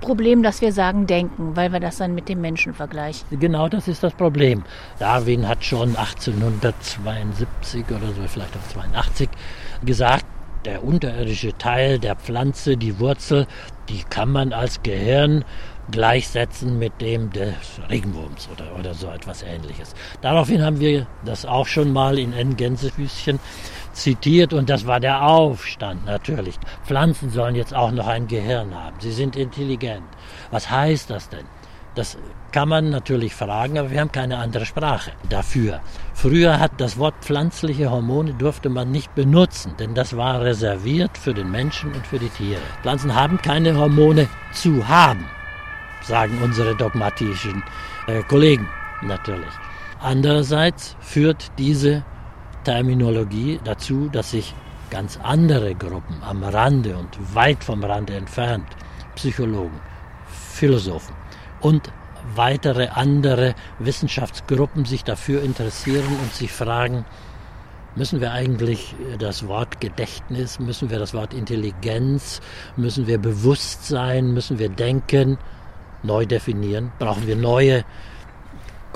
Problem, 0.00 0.42
dass 0.42 0.60
wir 0.60 0.72
sagen 0.72 1.06
denken, 1.06 1.56
weil 1.56 1.72
wir 1.72 1.80
das 1.80 1.96
dann 1.98 2.14
mit 2.14 2.28
dem 2.28 2.40
Menschen 2.40 2.74
vergleichen. 2.74 3.26
Genau 3.38 3.68
das 3.68 3.88
ist 3.88 4.02
das 4.02 4.12
Problem. 4.14 4.62
Darwin 4.98 5.48
hat 5.48 5.64
schon 5.64 5.96
1872 5.96 7.84
oder 7.88 8.06
so, 8.08 8.22
vielleicht 8.26 8.56
auch 8.56 8.68
82, 8.72 9.28
gesagt, 9.84 10.24
der 10.64 10.84
unterirdische 10.84 11.56
Teil 11.56 11.98
der 11.98 12.16
Pflanze, 12.16 12.76
die 12.76 12.98
Wurzel, 12.98 13.46
die 13.88 14.02
kann 14.10 14.30
man 14.30 14.52
als 14.52 14.82
Gehirn 14.82 15.44
gleichsetzen 15.90 16.78
mit 16.78 17.00
dem 17.00 17.30
des 17.30 17.54
Regenwurms 17.88 18.48
oder, 18.52 18.76
oder 18.78 18.94
so 18.94 19.08
etwas 19.08 19.42
ähnliches. 19.42 19.94
Daraufhin 20.20 20.62
haben 20.62 20.80
wir 20.80 21.06
das 21.24 21.46
auch 21.46 21.66
schon 21.66 21.92
mal 21.92 22.18
in 22.18 22.32
N. 22.32 22.56
Zitiert 23.96 24.52
und 24.52 24.68
das 24.68 24.86
war 24.86 25.00
der 25.00 25.22
Aufstand 25.22 26.04
natürlich. 26.04 26.58
Pflanzen 26.84 27.30
sollen 27.30 27.54
jetzt 27.54 27.74
auch 27.74 27.90
noch 27.90 28.06
ein 28.06 28.28
Gehirn 28.28 28.74
haben. 28.74 28.96
Sie 29.00 29.10
sind 29.10 29.36
intelligent. 29.36 30.04
Was 30.50 30.70
heißt 30.70 31.08
das 31.08 31.30
denn? 31.30 31.46
Das 31.94 32.18
kann 32.52 32.68
man 32.68 32.90
natürlich 32.90 33.34
fragen, 33.34 33.78
aber 33.78 33.90
wir 33.90 34.00
haben 34.00 34.12
keine 34.12 34.36
andere 34.36 34.66
Sprache 34.66 35.12
dafür. 35.30 35.80
Früher 36.12 36.60
hat 36.60 36.72
das 36.76 36.98
Wort 36.98 37.14
pflanzliche 37.22 37.90
Hormone 37.90 38.34
durfte 38.34 38.68
man 38.68 38.90
nicht 38.90 39.14
benutzen, 39.14 39.72
denn 39.78 39.94
das 39.94 40.14
war 40.14 40.42
reserviert 40.42 41.16
für 41.16 41.32
den 41.32 41.50
Menschen 41.50 41.94
und 41.94 42.06
für 42.06 42.18
die 42.18 42.28
Tiere. 42.28 42.60
Pflanzen 42.82 43.14
haben 43.14 43.38
keine 43.38 43.74
Hormone 43.78 44.28
zu 44.52 44.86
haben, 44.86 45.24
sagen 46.02 46.38
unsere 46.42 46.76
dogmatischen 46.76 47.62
äh, 48.08 48.22
Kollegen 48.24 48.68
natürlich. 49.00 49.54
Andererseits 50.00 50.96
führt 51.00 51.50
diese 51.56 52.04
Terminologie 52.66 53.60
dazu, 53.62 54.08
dass 54.10 54.32
sich 54.32 54.52
ganz 54.90 55.20
andere 55.22 55.76
Gruppen 55.76 56.20
am 56.22 56.42
Rande 56.42 56.96
und 56.96 57.16
weit 57.32 57.62
vom 57.62 57.84
Rande 57.84 58.16
entfernt, 58.16 58.66
Psychologen, 59.14 59.80
Philosophen 60.26 61.14
und 61.60 61.92
weitere 62.34 62.88
andere 62.88 63.54
Wissenschaftsgruppen 63.78 64.84
sich 64.84 65.04
dafür 65.04 65.44
interessieren 65.44 66.08
und 66.20 66.34
sich 66.34 66.50
fragen, 66.50 67.04
müssen 67.94 68.20
wir 68.20 68.32
eigentlich 68.32 68.96
das 69.20 69.46
Wort 69.46 69.80
Gedächtnis, 69.80 70.58
müssen 70.58 70.90
wir 70.90 70.98
das 70.98 71.14
Wort 71.14 71.34
Intelligenz, 71.34 72.40
müssen 72.76 73.06
wir 73.06 73.18
Bewusstsein, 73.18 74.34
müssen 74.34 74.58
wir 74.58 74.70
Denken 74.70 75.38
neu 76.02 76.26
definieren, 76.26 76.90
brauchen 76.98 77.28
wir 77.28 77.36
neue 77.36 77.84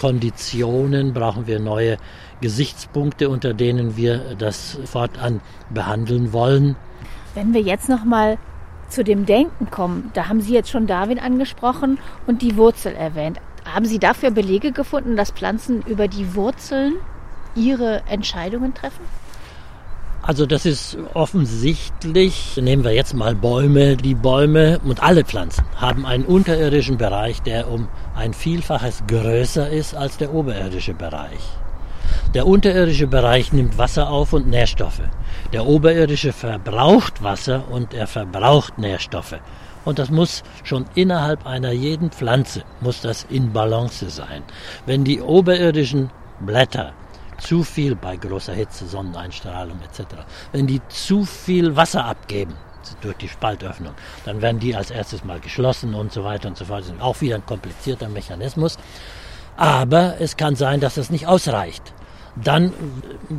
Konditionen, 0.00 1.12
brauchen 1.12 1.47
wir 1.47 1.61
neue 1.61 1.99
Gesichtspunkte, 2.40 3.28
unter 3.28 3.52
denen 3.52 3.99
wir 3.99 4.35
das 4.35 4.78
fortan 4.87 5.42
behandeln 5.69 6.33
wollen. 6.33 6.76
Wenn 7.35 7.52
wir 7.52 7.61
jetzt 7.61 7.90
noch 7.90 8.04
mal 8.04 8.38
zu 8.88 9.04
dem 9.04 9.26
Denken 9.26 9.71
kommen, 9.71 10.11
da 10.14 10.26
haben 10.26 10.40
Sie 10.40 10.54
jetzt 10.54 10.71
schon 10.71 10.87
Darwin 10.87 11.19
angesprochen 11.19 11.99
und 12.26 12.40
die 12.40 12.57
Wurzel 12.57 12.95
erwähnt. 12.95 13.40
Haben 13.66 13.85
Sie 13.85 13.99
dafür 13.99 14.30
Belege 14.30 14.73
gefunden, 14.73 15.16
dass 15.16 15.33
Pflanzen 15.33 15.83
über 15.83 16.09
die 16.09 16.35
Wurzeln 16.35 16.95
ihre 17.54 18.00
Entscheidungen 18.09 18.73
treffen? 18.73 19.04
Also 20.22 20.44
das 20.44 20.66
ist 20.66 20.98
offensichtlich, 21.14 22.58
nehmen 22.60 22.84
wir 22.84 22.92
jetzt 22.92 23.14
mal 23.14 23.34
Bäume, 23.34 23.96
die 23.96 24.14
Bäume 24.14 24.78
und 24.84 25.02
alle 25.02 25.24
Pflanzen 25.24 25.64
haben 25.76 26.04
einen 26.04 26.24
unterirdischen 26.24 26.98
Bereich, 26.98 27.40
der 27.42 27.70
um 27.70 27.88
ein 28.14 28.34
Vielfaches 28.34 29.02
größer 29.08 29.70
ist 29.70 29.94
als 29.94 30.18
der 30.18 30.34
oberirdische 30.34 30.92
Bereich. 30.92 31.40
Der 32.34 32.46
unterirdische 32.46 33.06
Bereich 33.06 33.52
nimmt 33.52 33.78
Wasser 33.78 34.10
auf 34.10 34.34
und 34.34 34.46
Nährstoffe. 34.46 35.02
Der 35.52 35.66
oberirdische 35.66 36.32
verbraucht 36.32 37.22
Wasser 37.22 37.64
und 37.70 37.94
er 37.94 38.06
verbraucht 38.06 38.78
Nährstoffe. 38.78 39.38
Und 39.86 39.98
das 39.98 40.10
muss 40.10 40.42
schon 40.62 40.84
innerhalb 40.94 41.46
einer 41.46 41.72
jeden 41.72 42.10
Pflanze, 42.10 42.62
muss 42.82 43.00
das 43.00 43.26
in 43.30 43.52
Balance 43.52 44.10
sein. 44.10 44.42
Wenn 44.84 45.04
die 45.04 45.22
oberirdischen 45.22 46.10
Blätter 46.40 46.92
zu 47.40 47.64
viel 47.64 47.97
bei 47.97 48.16
großer 48.16 48.52
Hitze, 48.52 48.87
Sonneneinstrahlung 48.87 49.78
etc., 49.82 50.04
wenn 50.52 50.66
die 50.66 50.80
zu 50.88 51.25
viel 51.25 51.76
Wasser 51.76 52.04
abgeben, 52.04 52.54
durch 53.02 53.16
die 53.16 53.28
Spaltöffnung. 53.28 53.94
Dann 54.25 54.40
werden 54.40 54.59
die 54.59 54.75
als 54.75 54.90
erstes 54.90 55.25
mal 55.25 55.40
geschlossen 55.40 55.94
und 55.94 56.12
so 56.12 56.25
weiter 56.25 56.49
und 56.49 56.56
so 56.56 56.64
fort. 56.64 56.80
Das 56.80 56.88
ist 56.88 57.00
auch 57.00 57.20
wieder 57.20 57.37
ein 57.37 57.47
komplizierter 57.47 58.09
Mechanismus. 58.09 58.78
Aber 59.56 60.20
es 60.20 60.37
kann 60.37 60.56
sein, 60.56 60.80
dass 60.80 60.94
das 60.94 61.11
nicht 61.11 61.26
ausreicht. 61.26 61.92
Dann 62.37 62.73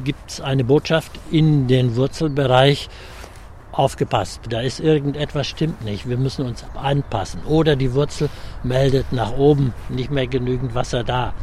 gibt 0.03 0.29
es 0.29 0.41
eine 0.41 0.63
Botschaft 0.63 1.11
in 1.31 1.67
den 1.67 1.95
Wurzelbereich, 1.95 2.89
aufgepasst, 3.71 4.41
da 4.49 4.61
ist 4.61 4.79
irgendetwas 4.79 5.47
stimmt 5.47 5.83
nicht, 5.83 6.07
wir 6.07 6.17
müssen 6.17 6.45
uns 6.45 6.65
anpassen. 6.75 7.41
Oder 7.45 7.75
die 7.75 7.93
Wurzel 7.93 8.29
meldet 8.63 9.11
nach 9.13 9.31
oben 9.31 9.73
nicht 9.89 10.11
mehr 10.11 10.27
genügend 10.27 10.75
Wasser 10.75 11.03
da. 11.03 11.33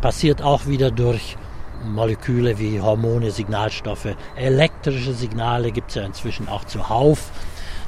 Passiert 0.00 0.42
auch 0.42 0.66
wieder 0.66 0.90
durch 0.90 1.36
Moleküle 1.84 2.58
wie 2.58 2.80
Hormone, 2.80 3.30
Signalstoffe, 3.30 4.16
elektrische 4.36 5.14
Signale 5.14 5.72
gibt 5.72 5.90
es 5.90 5.96
ja 5.96 6.04
inzwischen 6.04 6.48
auch 6.48 6.64
zuhauf 6.64 7.30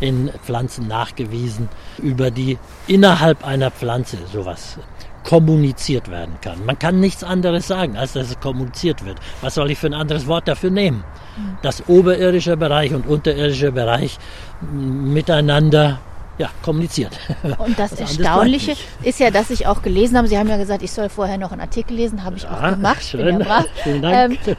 in 0.00 0.30
Pflanzen 0.44 0.88
nachgewiesen, 0.88 1.68
über 1.99 2.30
die 2.30 2.58
innerhalb 2.87 3.46
einer 3.46 3.70
Pflanze 3.70 4.18
sowas 4.32 4.78
kommuniziert 5.25 6.11
werden 6.11 6.34
kann. 6.40 6.64
Man 6.66 6.78
kann 6.78 6.99
nichts 6.99 7.22
anderes 7.22 7.68
sagen, 7.68 7.96
als 7.96 8.14
dass 8.14 8.30
es 8.30 8.40
kommuniziert 8.40 9.04
wird. 9.04 9.18
Was 9.40 9.54
soll 9.54 9.70
ich 9.70 9.78
für 9.78 9.87
ein 9.87 9.94
anderes 9.94 10.26
Wort 10.26 10.49
dafür 10.49 10.70
nehmen? 10.70 11.04
Dass 11.62 11.88
oberirdischer 11.88 12.56
Bereich 12.56 12.92
und 12.92 13.06
unterirdischer 13.06 13.70
Bereich 13.70 14.18
miteinander 14.61 16.00
ja, 16.39 16.51
kommuniziert. 16.62 17.19
Und 17.59 17.79
das, 17.79 17.91
das 17.91 18.01
Erstaunliche 18.01 18.75
ist 19.03 19.21
ja, 19.21 19.31
dass 19.31 19.51
ich 19.51 19.67
auch 19.67 19.83
gelesen 19.83 20.17
habe, 20.17 20.29
Sie 20.29 20.39
haben 20.39 20.49
ja 20.49 20.57
gesagt, 20.57 20.83
ich 20.83 20.93
soll 20.93 21.09
vorher 21.09 21.39
noch 21.39 21.53
einen 21.53 21.61
Artikel 21.61 21.95
lesen, 21.95 22.25
habe 22.25 22.37
ich 22.37 22.45
ja, 22.45 22.57
auch 22.57 22.71
gemacht. 22.71 23.03
Schön, 23.03 23.41
ja 23.41 23.65
Vielen 23.83 24.03
Dank. 24.03 24.39
Ähm, 24.47 24.57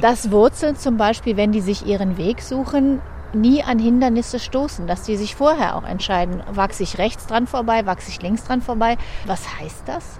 dass 0.00 0.30
Wurzeln 0.30 0.76
zum 0.76 0.96
Beispiel, 0.96 1.36
wenn 1.36 1.52
die 1.52 1.60
sich 1.60 1.86
ihren 1.86 2.18
Weg 2.18 2.40
suchen, 2.40 3.00
nie 3.32 3.62
an 3.62 3.78
Hindernisse 3.78 4.38
stoßen, 4.38 4.86
dass 4.86 5.02
die 5.02 5.16
sich 5.16 5.34
vorher 5.34 5.76
auch 5.76 5.84
entscheiden, 5.84 6.42
wachse 6.50 6.82
ich 6.82 6.98
rechts 6.98 7.26
dran 7.26 7.46
vorbei, 7.46 7.84
wachse 7.84 8.10
ich 8.10 8.22
links 8.22 8.44
dran 8.44 8.62
vorbei. 8.62 8.96
Was 9.26 9.58
heißt 9.58 9.82
das? 9.86 10.18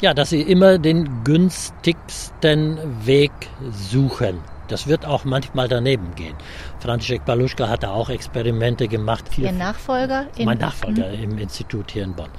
Ja, 0.00 0.14
dass 0.14 0.30
sie 0.30 0.40
immer 0.40 0.78
den 0.78 1.24
günstigsten 1.24 2.78
Weg 3.04 3.32
suchen. 3.70 4.38
Das 4.70 4.86
wird 4.86 5.04
auch 5.04 5.24
manchmal 5.24 5.68
daneben 5.68 6.14
gehen. 6.14 6.34
František 6.78 7.24
Baluschka 7.24 7.68
hat 7.68 7.82
da 7.82 7.90
auch 7.90 8.08
Experimente 8.08 8.88
gemacht. 8.88 9.24
Ihr 9.36 9.52
Nachfolger? 9.52 10.26
mein 10.38 10.58
Nachfolger 10.58 11.10
im 11.10 11.38
Institut 11.38 11.90
hier 11.90 12.04
in 12.04 12.14
Bonn. 12.14 12.30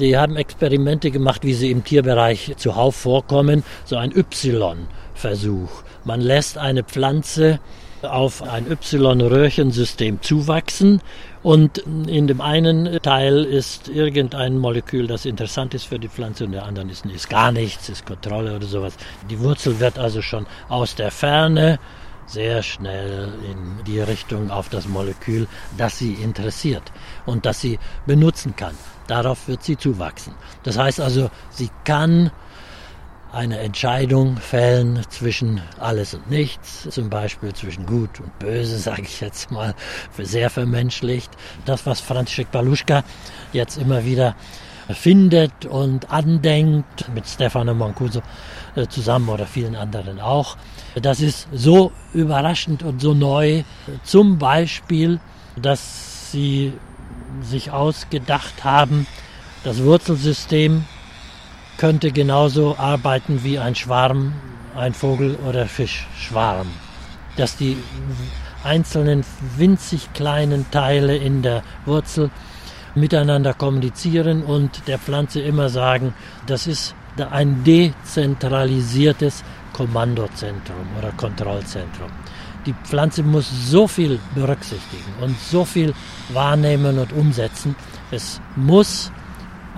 Die 0.00 0.16
haben 0.16 0.36
Experimente 0.36 1.10
gemacht, 1.10 1.44
wie 1.44 1.54
sie 1.54 1.70
im 1.70 1.84
Tierbereich 1.84 2.54
zuhauf 2.56 2.96
vorkommen. 2.96 3.62
So 3.84 3.96
ein 3.96 4.10
Y-Versuch. 4.10 5.82
Man 6.04 6.20
lässt 6.20 6.58
eine 6.58 6.82
Pflanze 6.82 7.60
auf 8.04 8.42
ein 8.42 8.66
Y-Röhrchensystem 8.70 10.22
zuwachsen 10.22 11.00
und 11.42 11.78
in 11.78 12.26
dem 12.26 12.40
einen 12.40 13.00
Teil 13.02 13.44
ist 13.44 13.88
irgendein 13.88 14.58
Molekül, 14.58 15.06
das 15.06 15.24
interessant 15.24 15.74
ist 15.74 15.84
für 15.84 15.98
die 15.98 16.08
Pflanze 16.08 16.44
und 16.44 16.52
der 16.52 16.64
anderen 16.64 16.90
ist, 16.90 17.04
ist 17.06 17.28
gar 17.28 17.52
nichts, 17.52 17.88
ist 17.88 18.06
Kontrolle 18.06 18.56
oder 18.56 18.66
sowas. 18.66 18.94
Die 19.30 19.40
Wurzel 19.40 19.80
wird 19.80 19.98
also 19.98 20.22
schon 20.22 20.46
aus 20.68 20.94
der 20.94 21.10
Ferne 21.10 21.78
sehr 22.26 22.62
schnell 22.62 23.28
in 23.50 23.84
die 23.84 24.00
Richtung 24.00 24.50
auf 24.50 24.68
das 24.68 24.88
Molekül, 24.88 25.46
das 25.76 25.98
sie 25.98 26.14
interessiert 26.14 26.92
und 27.26 27.44
das 27.46 27.60
sie 27.60 27.78
benutzen 28.06 28.56
kann. 28.56 28.74
Darauf 29.06 29.48
wird 29.48 29.62
sie 29.62 29.76
zuwachsen. 29.76 30.34
Das 30.62 30.78
heißt 30.78 31.00
also, 31.00 31.30
sie 31.50 31.70
kann 31.84 32.30
eine 33.32 33.58
Entscheidung 33.58 34.36
fällen 34.36 35.00
zwischen 35.08 35.62
alles 35.80 36.14
und 36.14 36.30
nichts, 36.30 36.86
zum 36.90 37.08
Beispiel 37.08 37.52
zwischen 37.54 37.86
Gut 37.86 38.20
und 38.20 38.38
Böse, 38.38 38.78
sage 38.78 39.02
ich 39.02 39.20
jetzt 39.20 39.50
mal, 39.50 39.74
sehr 40.18 40.50
vermenschlicht. 40.50 41.30
Das, 41.64 41.86
was 41.86 42.00
František 42.00 42.50
Baluschka 42.50 43.04
jetzt 43.52 43.78
immer 43.78 44.04
wieder 44.04 44.36
findet 44.90 45.64
und 45.64 46.10
andenkt, 46.10 47.08
mit 47.14 47.26
Stefano 47.26 47.72
Mancuso 47.72 48.20
äh, 48.74 48.86
zusammen 48.88 49.28
oder 49.28 49.46
vielen 49.46 49.76
anderen 49.76 50.20
auch. 50.20 50.56
Das 51.00 51.20
ist 51.20 51.48
so 51.52 51.92
überraschend 52.12 52.82
und 52.82 53.00
so 53.00 53.14
neu. 53.14 53.62
Zum 54.02 54.38
Beispiel, 54.38 55.20
dass 55.56 56.32
sie 56.32 56.72
sich 57.42 57.70
ausgedacht 57.70 58.64
haben, 58.64 59.06
das 59.64 59.82
Wurzelsystem 59.82 60.84
könnte 61.82 62.12
genauso 62.12 62.76
arbeiten 62.78 63.42
wie 63.42 63.58
ein 63.58 63.74
Schwarm, 63.74 64.34
ein 64.76 64.94
Vogel- 64.94 65.36
oder 65.48 65.66
Fischschwarm. 65.66 66.68
Dass 67.36 67.56
die 67.56 67.76
einzelnen 68.62 69.24
winzig 69.56 70.12
kleinen 70.12 70.70
Teile 70.70 71.16
in 71.16 71.42
der 71.42 71.64
Wurzel 71.84 72.30
miteinander 72.94 73.52
kommunizieren 73.52 74.44
und 74.44 74.86
der 74.86 75.00
Pflanze 75.00 75.40
immer 75.40 75.70
sagen, 75.70 76.14
das 76.46 76.68
ist 76.68 76.94
ein 77.32 77.64
dezentralisiertes 77.64 79.42
Kommandozentrum 79.72 80.86
oder 80.96 81.10
Kontrollzentrum. 81.10 82.12
Die 82.64 82.76
Pflanze 82.84 83.24
muss 83.24 83.50
so 83.50 83.88
viel 83.88 84.20
berücksichtigen 84.36 85.14
und 85.20 85.36
so 85.36 85.64
viel 85.64 85.94
wahrnehmen 86.32 87.00
und 87.00 87.12
umsetzen. 87.12 87.74
Es 88.12 88.40
muss 88.54 89.10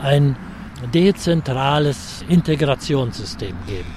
ein 0.03 0.37
dezentrales 0.93 2.25
Integrationssystem 2.29 3.55
geben. 3.67 3.95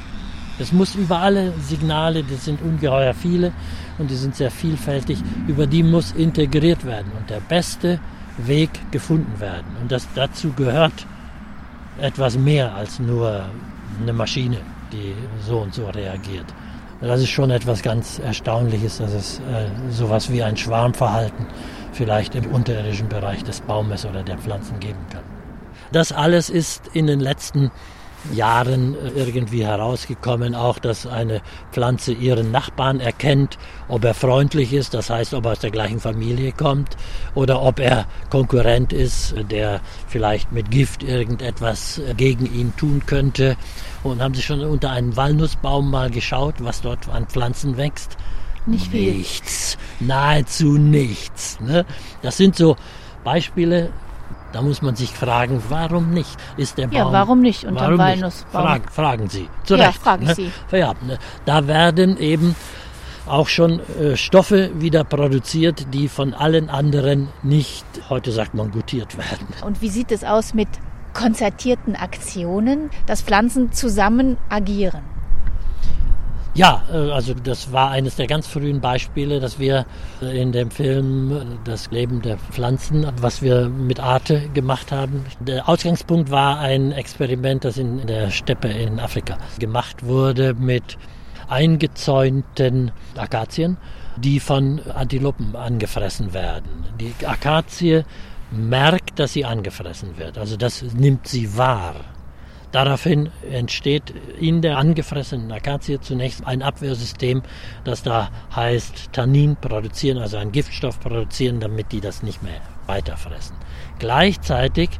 Es 0.59 0.71
muss 0.71 0.95
über 0.95 1.19
alle 1.19 1.53
Signale, 1.59 2.23
das 2.23 2.45
sind 2.45 2.61
ungeheuer 2.61 3.13
viele 3.13 3.51
und 3.99 4.09
die 4.09 4.15
sind 4.15 4.35
sehr 4.35 4.49
vielfältig, 4.49 5.19
über 5.47 5.67
die 5.67 5.83
muss 5.83 6.11
integriert 6.13 6.83
werden 6.83 7.11
und 7.17 7.29
der 7.29 7.41
beste 7.41 7.99
Weg 8.37 8.69
gefunden 8.91 9.39
werden. 9.39 9.67
Und 9.81 9.91
das, 9.91 10.07
dazu 10.15 10.51
gehört 10.53 11.05
etwas 11.99 12.37
mehr 12.37 12.73
als 12.75 12.99
nur 12.99 13.45
eine 14.01 14.13
Maschine, 14.13 14.57
die 14.91 15.13
so 15.45 15.59
und 15.59 15.73
so 15.73 15.85
reagiert. 15.87 16.45
Das 17.01 17.21
ist 17.21 17.29
schon 17.29 17.51
etwas 17.51 17.83
ganz 17.83 18.17
Erstaunliches, 18.17 18.97
dass 18.97 19.13
es 19.13 19.39
äh, 19.39 19.69
sowas 19.91 20.31
wie 20.31 20.41
ein 20.41 20.57
Schwarmverhalten 20.57 21.45
vielleicht 21.93 22.33
im 22.33 22.47
unterirdischen 22.47 23.07
Bereich 23.07 23.43
des 23.43 23.61
Baumes 23.61 24.05
oder 24.05 24.23
der 24.23 24.37
Pflanzen 24.37 24.79
geben 24.79 24.99
kann. 25.11 25.26
Das 25.91 26.11
alles 26.11 26.49
ist 26.49 26.83
in 26.93 27.07
den 27.07 27.19
letzten 27.19 27.71
Jahren 28.33 28.95
äh, 28.95 29.09
irgendwie 29.15 29.65
herausgekommen, 29.65 30.55
auch 30.55 30.79
dass 30.79 31.07
eine 31.07 31.41
Pflanze 31.71 32.11
ihren 32.11 32.51
Nachbarn 32.51 32.99
erkennt, 32.99 33.57
ob 33.87 34.03
er 34.03 34.13
freundlich 34.13 34.73
ist, 34.73 34.93
das 34.93 35.09
heißt, 35.09 35.33
ob 35.33 35.45
er 35.45 35.53
aus 35.53 35.59
der 35.59 35.71
gleichen 35.71 35.99
Familie 35.99 36.51
kommt, 36.51 36.97
oder 37.35 37.61
ob 37.61 37.79
er 37.79 38.05
Konkurrent 38.29 38.93
ist, 38.93 39.35
der 39.51 39.81
vielleicht 40.07 40.51
mit 40.51 40.71
Gift 40.71 41.03
irgendetwas 41.03 41.99
äh, 41.99 42.13
gegen 42.13 42.45
ihn 42.45 42.75
tun 42.75 43.03
könnte. 43.05 43.55
Und 44.03 44.21
haben 44.21 44.33
Sie 44.33 44.41
schon 44.41 44.61
unter 44.61 44.91
einen 44.91 45.15
Walnussbaum 45.15 45.89
mal 45.89 46.09
geschaut, 46.09 46.55
was 46.59 46.81
dort 46.81 47.07
an 47.09 47.27
Pflanzen 47.27 47.77
wächst? 47.77 48.17
Nicht 48.65 48.91
viel. 48.91 49.13
Nichts, 49.13 49.77
nahezu 50.01 50.77
nichts. 50.77 51.59
Ne? 51.61 51.85
Das 52.21 52.35
sind 52.35 52.55
so 52.57 52.75
Beispiele, 53.23 53.91
da 54.57 54.63
muss 54.63 54.81
man 54.81 54.95
sich 54.95 55.11
fragen, 55.11 55.61
warum 55.69 56.09
nicht? 56.09 56.35
Ist 56.57 56.79
der 56.79 56.87
Baum, 56.87 56.95
ja, 56.95 57.11
warum 57.11 57.41
nicht 57.41 57.63
unter 57.63 57.89
dem 57.89 57.99
Walnussbaum? 57.99 58.63
Fragen, 58.63 58.83
fragen 58.89 59.29
Sie. 59.29 59.47
Zu 59.65 59.75
ja, 59.75 59.85
Recht, 59.85 59.99
frage 60.01 60.23
ich 60.23 60.29
ne? 60.29 60.35
Sie. 60.35 60.51
Ja, 60.75 60.93
ne? 61.05 61.19
Da 61.45 61.67
werden 61.67 62.17
eben 62.17 62.55
auch 63.27 63.49
schon 63.49 63.81
äh, 63.99 64.17
Stoffe 64.17 64.71
wieder 64.73 65.03
produziert, 65.03 65.93
die 65.93 66.07
von 66.07 66.33
allen 66.33 66.71
anderen 66.71 67.27
nicht, 67.43 67.85
heute 68.09 68.31
sagt 68.31 68.55
man, 68.55 68.71
gutiert 68.71 69.15
werden. 69.15 69.45
Und 69.63 69.83
wie 69.83 69.89
sieht 69.89 70.11
es 70.11 70.23
aus 70.23 70.55
mit 70.55 70.69
konzertierten 71.13 71.95
Aktionen, 71.95 72.89
dass 73.05 73.21
Pflanzen 73.21 73.73
zusammen 73.73 74.37
agieren? 74.49 75.03
Ja, 76.57 76.81
äh, 76.91 77.11
also 77.11 77.35
das 77.35 77.71
war 77.71 77.91
eines 77.91 78.15
der 78.15 78.25
ganz 78.25 78.47
frühen 78.47 78.81
Beispiele, 78.81 79.39
dass 79.39 79.59
wir 79.59 79.85
äh, 80.23 80.41
in 80.41 80.51
dem 80.51 80.71
Film 80.71 81.31
äh, 81.31 81.45
Das 81.63 81.91
Leben 81.91 82.23
der 82.23 82.39
Pflanzen, 82.39 83.05
was 83.21 83.43
wir 83.43 83.69
mit 83.69 83.99
Arte 83.99 84.49
gemacht 84.55 84.91
haben. 84.91 85.23
Der 85.39 85.69
Ausgangspunkt 85.69 86.31
war 86.31 86.59
ein 86.59 86.91
Experiment, 86.91 87.63
das 87.63 87.77
in 87.77 88.07
der 88.07 88.31
Steppe 88.31 88.69
in 88.69 88.99
Afrika 88.99 89.37
gemacht 89.59 90.03
wurde 90.03 90.55
mit 90.55 90.97
eingezäunten 91.47 92.91
Akazien, 93.15 93.77
die 94.17 94.39
von 94.39 94.81
Antilopen 94.95 95.55
angefressen 95.55 96.33
werden. 96.33 96.85
Die 96.99 97.13
Akazie 97.23 98.03
merkt, 98.49 99.19
dass 99.19 99.33
sie 99.33 99.45
angefressen 99.45 100.17
wird, 100.17 100.39
also 100.39 100.57
das 100.57 100.81
nimmt 100.81 101.27
sie 101.27 101.55
wahr. 101.55 102.16
Daraufhin 102.77 103.31
entsteht 103.51 104.13
in 104.39 104.61
der 104.61 104.77
angefressenen 104.77 105.51
Akazie 105.51 105.99
zunächst 105.99 106.45
ein 106.45 106.61
Abwehrsystem, 106.61 107.41
das 107.83 108.03
da 108.03 108.29
heißt 108.55 109.13
Tannin 109.13 109.55
produzieren, 109.55 110.19
also 110.19 110.37
einen 110.37 110.51
Giftstoff 110.51 110.99
produzieren, 110.99 111.59
damit 111.59 111.91
die 111.91 112.01
das 112.01 112.21
nicht 112.21 112.43
mehr 112.43 112.61
weiterfressen. 112.85 113.55
Gleichzeitig 113.97 114.91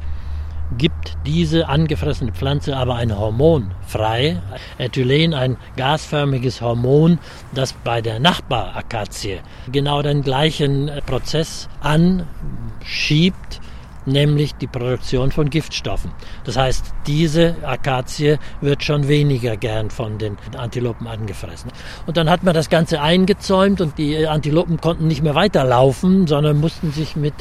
gibt 0.76 1.16
diese 1.24 1.68
angefressene 1.68 2.32
Pflanze 2.32 2.76
aber 2.76 2.96
ein 2.96 3.16
Hormon 3.16 3.70
frei, 3.86 4.42
Ethylen, 4.78 5.32
ein 5.32 5.56
gasförmiges 5.76 6.60
Hormon, 6.60 7.20
das 7.54 7.74
bei 7.74 8.00
der 8.00 8.18
Nachbarakazie 8.18 9.38
genau 9.70 10.02
den 10.02 10.22
gleichen 10.22 10.90
Prozess 11.06 11.68
anschiebt, 11.78 13.60
nämlich 14.08 14.54
die 14.54 14.66
Produktion 14.66 15.30
von 15.30 15.50
Giftstoffen. 15.50 16.10
Das 16.44 16.56
heißt, 16.56 16.94
diese 17.06 17.56
Akazie 17.62 18.38
wird 18.60 18.82
schon 18.82 19.08
weniger 19.08 19.56
gern 19.56 19.90
von 19.90 20.18
den 20.18 20.36
Antilopen 20.56 21.06
angefressen. 21.06 21.70
Und 22.06 22.16
dann 22.16 22.28
hat 22.28 22.42
man 22.42 22.54
das 22.54 22.68
Ganze 22.70 23.00
eingezäumt 23.00 23.80
und 23.80 23.98
die 23.98 24.26
Antilopen 24.26 24.80
konnten 24.80 25.06
nicht 25.06 25.22
mehr 25.22 25.34
weiterlaufen, 25.34 26.26
sondern 26.26 26.58
mussten 26.58 26.92
sich 26.92 27.16
mit 27.16 27.34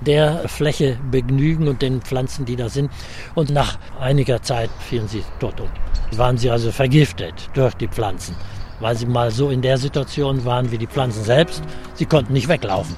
der 0.00 0.48
Fläche 0.48 0.98
begnügen 1.10 1.68
und 1.68 1.82
den 1.82 2.00
Pflanzen, 2.00 2.44
die 2.44 2.56
da 2.56 2.68
sind. 2.68 2.90
Und 3.34 3.50
nach 3.50 3.78
einiger 4.00 4.42
Zeit 4.42 4.70
fielen 4.80 5.08
sie 5.08 5.22
tot 5.40 5.60
um. 5.60 5.68
Waren 6.16 6.38
sie 6.38 6.50
also 6.50 6.70
vergiftet 6.70 7.50
durch 7.54 7.74
die 7.74 7.88
Pflanzen, 7.88 8.34
weil 8.80 8.96
sie 8.96 9.06
mal 9.06 9.30
so 9.30 9.50
in 9.50 9.62
der 9.62 9.78
Situation 9.78 10.44
waren 10.44 10.70
wie 10.70 10.78
die 10.78 10.86
Pflanzen 10.86 11.24
selbst. 11.24 11.62
Sie 11.94 12.06
konnten 12.06 12.32
nicht 12.32 12.48
weglaufen. 12.48 12.96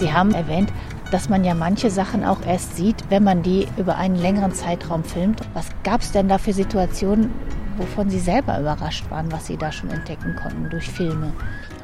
Sie 0.00 0.14
haben 0.14 0.32
erwähnt, 0.32 0.72
dass 1.10 1.28
man 1.28 1.44
ja 1.44 1.52
manche 1.52 1.90
Sachen 1.90 2.24
auch 2.24 2.40
erst 2.46 2.74
sieht, 2.74 2.96
wenn 3.10 3.22
man 3.22 3.42
die 3.42 3.68
über 3.76 3.96
einen 3.96 4.16
längeren 4.16 4.52
Zeitraum 4.52 5.04
filmt. 5.04 5.42
Was 5.52 5.66
gab 5.84 6.00
es 6.00 6.10
denn 6.10 6.26
da 6.26 6.38
für 6.38 6.54
Situationen, 6.54 7.30
wovon 7.76 8.08
Sie 8.08 8.18
selber 8.18 8.58
überrascht 8.58 9.04
waren, 9.10 9.30
was 9.30 9.46
Sie 9.46 9.58
da 9.58 9.70
schon 9.70 9.90
entdecken 9.90 10.36
konnten 10.42 10.70
durch 10.70 10.88
Filme? 10.88 11.34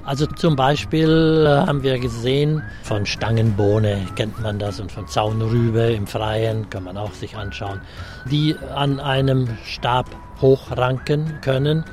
Also 0.05 0.25
zum 0.25 0.57
Beispiel 0.57 1.45
äh, 1.47 1.67
haben 1.67 1.83
wir 1.83 1.99
gesehen, 1.99 2.63
von 2.85 3.05
Stangenbohne 3.05 4.07
kennt 4.17 4.41
man 4.41 4.59
das 4.59 4.81
und 4.81 4.91
von 4.91 5.07
Zaunrübe 5.07 5.93
im 5.93 6.07
Freien 6.07 6.71
kann 6.71 6.85
man 6.85 6.97
auch 6.97 7.13
sich 7.13 7.37
anschauen, 7.37 7.83
die 8.31 8.57
an 8.75 8.99
einem 8.99 9.47
Stab 9.63 10.09
hochranken 10.41 11.41
können 11.43 11.85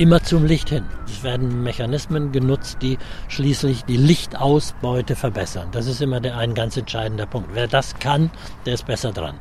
immer 0.00 0.22
zum 0.22 0.46
Licht 0.46 0.70
hin. 0.70 0.86
Es 1.04 1.22
werden 1.22 1.62
Mechanismen 1.62 2.32
genutzt, 2.32 2.78
die 2.80 2.96
schließlich 3.28 3.84
die 3.84 3.98
Lichtausbeute 3.98 5.14
verbessern. 5.14 5.68
Das 5.72 5.86
ist 5.86 6.00
immer 6.00 6.20
der 6.20 6.38
ein 6.38 6.54
ganz 6.54 6.78
entscheidender 6.78 7.26
Punkt. 7.26 7.50
Wer 7.52 7.68
das 7.68 7.94
kann, 7.98 8.30
der 8.64 8.74
ist 8.74 8.86
besser 8.86 9.12
dran. 9.12 9.34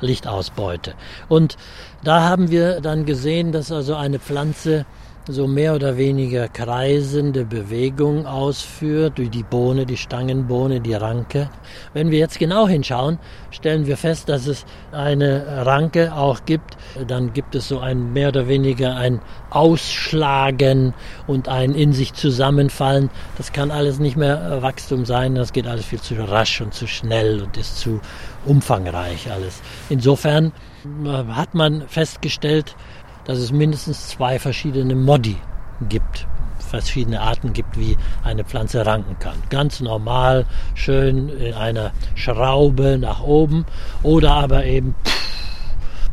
Lichtausbeute. 0.00 0.94
Und 1.28 1.56
da 2.02 2.22
haben 2.22 2.50
wir 2.50 2.80
dann 2.80 3.06
gesehen, 3.06 3.52
dass 3.52 3.70
also 3.70 3.94
eine 3.94 4.18
Pflanze 4.18 4.84
so 5.26 5.46
mehr 5.46 5.74
oder 5.74 5.96
weniger 5.96 6.48
kreisende 6.48 7.44
Bewegung 7.46 8.26
ausführt, 8.26 9.16
durch 9.16 9.30
die 9.30 9.42
Bohne, 9.42 9.86
die 9.86 9.96
Stangenbohne, 9.96 10.80
die 10.80 10.94
Ranke. 10.94 11.48
Wenn 11.94 12.10
wir 12.10 12.18
jetzt 12.18 12.38
genau 12.38 12.68
hinschauen, 12.68 13.18
stellen 13.50 13.86
wir 13.86 13.96
fest, 13.96 14.28
dass 14.28 14.46
es 14.46 14.66
eine 14.92 15.64
Ranke 15.64 16.14
auch 16.14 16.44
gibt. 16.44 16.76
Dann 17.06 17.32
gibt 17.32 17.54
es 17.54 17.68
so 17.68 17.78
ein 17.78 18.12
mehr 18.12 18.28
oder 18.28 18.48
weniger 18.48 18.96
ein 18.96 19.20
Ausschlagen 19.48 20.92
und 21.26 21.48
ein 21.48 21.74
in 21.74 21.94
sich 21.94 22.12
zusammenfallen. 22.12 23.08
Das 23.38 23.52
kann 23.52 23.70
alles 23.70 23.98
nicht 23.98 24.16
mehr 24.16 24.60
Wachstum 24.60 25.06
sein. 25.06 25.34
Das 25.34 25.52
geht 25.52 25.66
alles 25.66 25.86
viel 25.86 26.00
zu 26.00 26.14
rasch 26.16 26.60
und 26.60 26.74
zu 26.74 26.86
schnell 26.86 27.42
und 27.42 27.56
ist 27.56 27.78
zu 27.78 28.00
umfangreich 28.44 29.30
alles. 29.32 29.62
Insofern 29.88 30.52
äh, 31.04 31.32
hat 31.32 31.54
man 31.54 31.88
festgestellt, 31.88 32.76
dass 33.24 33.38
es 33.38 33.52
mindestens 33.52 34.08
zwei 34.08 34.38
verschiedene 34.38 34.94
Modi 34.94 35.36
gibt, 35.88 36.26
verschiedene 36.58 37.20
Arten 37.20 37.52
gibt, 37.52 37.78
wie 37.78 37.96
eine 38.22 38.44
Pflanze 38.44 38.84
ranken 38.84 39.16
kann. 39.18 39.36
Ganz 39.50 39.80
normal, 39.80 40.46
schön 40.74 41.28
in 41.28 41.54
einer 41.54 41.92
Schraube 42.14 42.98
nach 42.98 43.22
oben 43.22 43.64
oder 44.02 44.32
aber 44.32 44.64
eben 44.64 44.94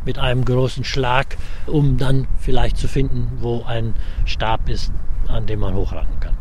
mit 0.04 0.18
einem 0.18 0.44
großen 0.44 0.84
Schlag, 0.84 1.36
um 1.66 1.96
dann 1.96 2.26
vielleicht 2.40 2.76
zu 2.76 2.88
finden, 2.88 3.38
wo 3.40 3.64
ein 3.64 3.94
Stab 4.24 4.68
ist, 4.68 4.92
an 5.28 5.46
dem 5.46 5.60
man 5.60 5.74
hochranken 5.74 6.20
kann. 6.20 6.34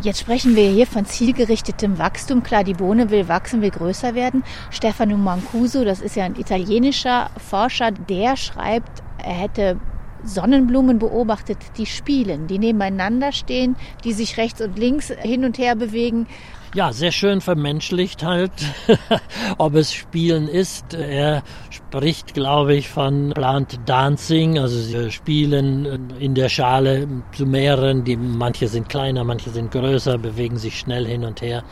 Jetzt 0.00 0.20
sprechen 0.20 0.54
wir 0.54 0.70
hier 0.70 0.86
von 0.86 1.04
zielgerichtetem 1.04 1.98
Wachstum. 1.98 2.44
Klar, 2.44 2.62
die 2.62 2.74
Bohne 2.74 3.10
will 3.10 3.26
wachsen, 3.26 3.62
will 3.62 3.70
größer 3.70 4.14
werden. 4.14 4.44
Stefano 4.70 5.16
Mancuso, 5.16 5.84
das 5.84 6.00
ist 6.00 6.14
ja 6.14 6.24
ein 6.24 6.36
italienischer 6.36 7.30
Forscher, 7.36 7.90
der 7.90 8.36
schreibt, 8.36 9.02
er 9.18 9.34
hätte 9.34 9.76
Sonnenblumen 10.24 10.98
beobachtet, 10.98 11.58
die 11.76 11.86
spielen, 11.86 12.46
die 12.46 12.58
nebeneinander 12.58 13.32
stehen, 13.32 13.76
die 14.04 14.12
sich 14.12 14.36
rechts 14.36 14.60
und 14.60 14.78
links 14.78 15.08
hin 15.08 15.44
und 15.44 15.58
her 15.58 15.76
bewegen. 15.76 16.26
Ja, 16.74 16.92
sehr 16.92 17.12
schön 17.12 17.40
vermenschlicht 17.40 18.22
halt, 18.22 18.52
ob 19.58 19.74
es 19.74 19.92
Spielen 19.92 20.48
ist. 20.48 20.92
Er 20.92 21.42
spricht, 21.70 22.34
glaube 22.34 22.74
ich, 22.74 22.90
von 22.90 23.30
Plant 23.30 23.80
Dancing, 23.86 24.58
also 24.58 24.78
sie 24.78 25.10
spielen 25.10 26.10
in 26.18 26.34
der 26.34 26.50
Schale 26.50 27.08
zu 27.32 27.46
mehreren, 27.46 28.04
die 28.04 28.16
manche 28.16 28.68
sind 28.68 28.90
kleiner, 28.90 29.24
manche 29.24 29.48
sind 29.48 29.70
größer, 29.70 30.18
bewegen 30.18 30.58
sich 30.58 30.78
schnell 30.78 31.06
hin 31.06 31.24
und 31.24 31.40
her 31.40 31.64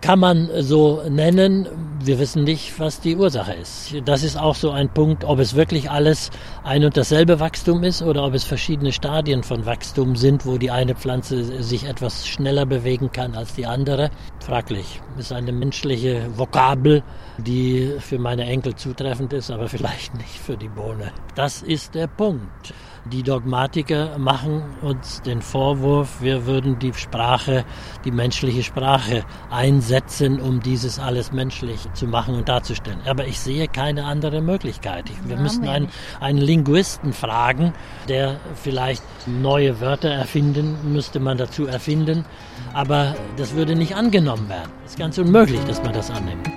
kann 0.00 0.18
man 0.18 0.48
so 0.60 1.02
nennen. 1.08 1.68
Wir 2.02 2.18
wissen 2.18 2.44
nicht, 2.44 2.78
was 2.80 3.00
die 3.00 3.16
Ursache 3.16 3.52
ist. 3.54 3.94
Das 4.04 4.22
ist 4.22 4.38
auch 4.38 4.54
so 4.54 4.70
ein 4.70 4.88
Punkt, 4.88 5.24
ob 5.24 5.38
es 5.38 5.54
wirklich 5.54 5.90
alles 5.90 6.30
ein 6.64 6.84
und 6.84 6.96
dasselbe 6.96 7.38
Wachstum 7.38 7.84
ist 7.84 8.02
oder 8.02 8.24
ob 8.24 8.34
es 8.34 8.44
verschiedene 8.44 8.92
Stadien 8.92 9.42
von 9.42 9.66
Wachstum 9.66 10.16
sind, 10.16 10.46
wo 10.46 10.56
die 10.56 10.70
eine 10.70 10.94
Pflanze 10.94 11.62
sich 11.62 11.84
etwas 11.84 12.26
schneller 12.26 12.66
bewegen 12.66 13.12
kann 13.12 13.34
als 13.34 13.54
die 13.54 13.66
andere. 13.66 14.10
Fraglich. 14.48 15.02
Ist 15.18 15.30
eine 15.30 15.52
menschliche 15.52 16.26
Vokabel, 16.38 17.02
die 17.36 17.96
für 17.98 18.18
meine 18.18 18.44
Enkel 18.44 18.74
zutreffend 18.74 19.34
ist, 19.34 19.50
aber 19.50 19.68
vielleicht 19.68 20.14
nicht 20.14 20.38
für 20.38 20.56
die 20.56 20.70
Bohne. 20.70 21.12
Das 21.34 21.60
ist 21.60 21.94
der 21.94 22.06
Punkt. 22.06 22.72
Die 23.12 23.22
Dogmatiker 23.22 24.18
machen 24.18 24.62
uns 24.82 25.22
den 25.22 25.40
Vorwurf, 25.40 26.20
wir 26.20 26.46
würden 26.46 26.78
die 26.78 26.92
Sprache, 26.94 27.64
die 28.04 28.10
menschliche 28.10 28.62
Sprache 28.62 29.24
einsetzen, 29.50 30.40
um 30.40 30.60
dieses 30.60 30.98
alles 30.98 31.32
menschlich 31.32 31.80
zu 31.94 32.06
machen 32.06 32.34
und 32.34 32.48
darzustellen. 32.48 33.00
Aber 33.06 33.26
ich 33.26 33.38
sehe 33.38 33.68
keine 33.68 34.04
andere 34.04 34.40
Möglichkeit. 34.40 35.04
Wir 35.24 35.36
ja, 35.36 35.42
müssen 35.42 35.66
einen, 35.68 35.88
einen 36.20 36.38
Linguisten 36.38 37.12
fragen, 37.12 37.72
der 38.08 38.40
vielleicht 38.54 39.02
neue 39.26 39.80
Wörter 39.80 40.10
erfinden, 40.10 40.92
müsste 40.92 41.20
man 41.20 41.38
dazu 41.38 41.66
erfinden. 41.66 42.24
Aber 42.78 43.16
das 43.36 43.56
würde 43.56 43.74
nicht 43.74 43.96
angenommen 43.96 44.48
werden. 44.48 44.70
Es 44.84 44.92
ist 44.92 44.98
ganz 45.00 45.18
unmöglich, 45.18 45.58
dass 45.64 45.82
man 45.82 45.92
das 45.92 46.12
annimmt. 46.12 46.48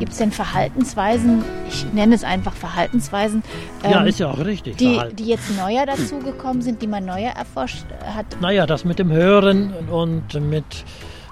Gibt 0.00 0.10
es 0.10 0.18
denn 0.18 0.32
Verhaltensweisen, 0.32 1.44
ich 1.68 1.86
nenne 1.92 2.16
es 2.16 2.24
einfach 2.24 2.52
Verhaltensweisen, 2.52 3.44
ähm, 3.84 3.90
ja, 3.92 4.02
ist 4.02 4.18
ja 4.18 4.28
auch 4.28 4.44
richtig, 4.44 4.76
die, 4.78 5.00
die 5.12 5.26
jetzt 5.26 5.56
neuer 5.56 5.86
dazugekommen 5.86 6.62
sind, 6.62 6.82
die 6.82 6.88
man 6.88 7.04
neuer 7.04 7.30
erforscht 7.30 7.84
hat? 8.04 8.26
Naja, 8.40 8.66
das 8.66 8.84
mit 8.84 8.98
dem 8.98 9.12
Hören 9.12 9.72
und 9.88 10.34
mit 10.34 10.84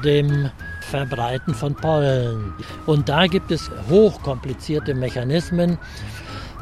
dem 0.04 0.48
Verbreiten 0.82 1.54
von 1.54 1.74
Pollen. 1.74 2.54
Und 2.87 3.08
da 3.08 3.26
gibt 3.26 3.50
es 3.50 3.68
hochkomplizierte 3.90 4.94
Mechanismen. 4.94 5.76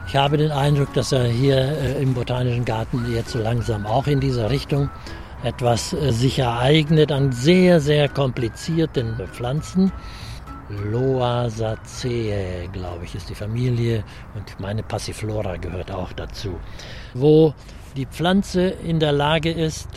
Ich 0.09 0.17
habe 0.17 0.39
den 0.39 0.53
Eindruck, 0.53 0.95
dass 0.95 1.13
er 1.13 1.25
hier 1.25 1.59
äh, 1.59 2.03
im 2.03 2.15
Botanischen 2.15 2.65
Garten 2.65 3.13
jetzt 3.13 3.33
so 3.33 3.39
langsam 3.39 3.85
auch 3.85 4.07
in 4.07 4.21
dieser 4.21 4.49
Richtung 4.49 4.89
etwas 5.43 5.93
äh, 5.93 6.13
sich 6.13 6.39
ereignet 6.39 7.13
an 7.13 7.33
sehr, 7.33 7.81
sehr 7.81 8.09
komplizierten 8.09 9.17
Pflanzen. 9.33 9.93
Loasaceae, 10.69 12.69
glaube 12.73 13.05
ich, 13.05 13.15
ist 13.15 13.29
die 13.29 13.35
Familie 13.35 14.05
und 14.37 14.61
meine 14.61 14.83
Passiflora 14.83 15.57
gehört 15.57 15.91
auch 15.91 16.13
dazu, 16.13 16.59
wo 17.15 17.55
die 17.97 18.07
Pflanze 18.07 18.69
in 18.69 19.01
der 19.01 19.13
Lage 19.13 19.51
ist, 19.51 19.89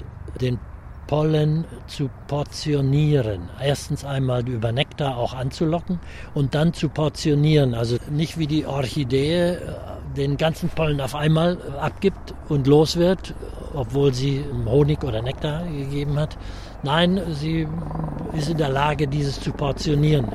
den 0.42 0.58
Pollen 1.06 1.66
zu 1.86 2.10
portionieren. 2.28 3.50
Erstens 3.62 4.04
einmal 4.04 4.48
über 4.48 4.72
Nektar 4.72 5.18
auch 5.18 5.34
anzulocken 5.34 6.00
und 6.34 6.56
dann 6.56 6.74
zu 6.74 6.90
portionieren. 6.90 7.76
Also 7.76 7.98
nicht 8.10 8.40
wie 8.40 8.48
die 8.48 8.66
Orchidee 8.66 9.58
den 10.16 10.38
ganzen 10.38 10.70
Pollen 10.70 11.02
auf 11.02 11.16
einmal 11.16 11.58
abgibt 11.80 12.34
und 12.50 12.68
los 12.68 12.98
wird, 12.98 13.34
obwohl 13.74 14.14
sie 14.14 14.44
Honig 14.66 15.04
oder 15.04 15.22
Nektar 15.22 15.64
gegeben 15.66 16.20
hat. 16.20 16.38
Nein, 16.84 17.22
sie 17.32 17.68
ist 18.38 18.50
in 18.50 18.58
der 18.58 18.70
Lage, 18.70 19.08
dieses 19.08 19.40
zu 19.40 19.52
portionieren. 19.52 20.28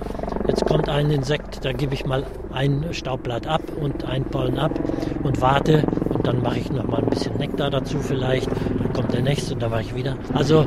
Jetzt 0.46 0.64
kommt 0.64 0.88
ein 0.88 1.10
Insekt, 1.10 1.64
da 1.64 1.72
gebe 1.72 1.94
ich 1.94 2.06
mal 2.06 2.24
ein 2.52 2.86
Staubblatt 2.92 3.46
ab 3.46 3.62
und 3.80 4.04
ein 4.04 4.24
Pollen 4.24 4.58
ab 4.58 4.72
und 5.22 5.40
warte 5.40 5.84
und 6.10 6.26
dann 6.26 6.42
mache 6.42 6.58
ich 6.58 6.72
noch 6.72 6.86
mal 6.86 7.02
ein 7.02 7.10
bisschen 7.10 7.36
Nektar 7.36 7.70
dazu 7.70 7.98
vielleicht. 8.00 8.48
Dann 8.48 8.92
kommt 8.92 9.12
der 9.12 9.22
nächste 9.22 9.54
und 9.54 9.62
dann 9.62 9.70
mache 9.70 9.82
ich 9.82 9.94
wieder. 9.94 10.16
Also 10.32 10.66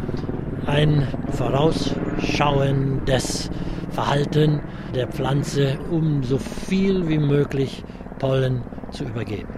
ein 0.67 1.07
vorausschauendes 1.31 3.49
Verhalten 3.89 4.61
der 4.95 5.07
Pflanze, 5.07 5.79
um 5.89 6.23
so 6.23 6.37
viel 6.37 7.09
wie 7.09 7.17
möglich 7.17 7.83
Pollen 8.19 8.61
zu 8.91 9.05
übergeben. 9.05 9.53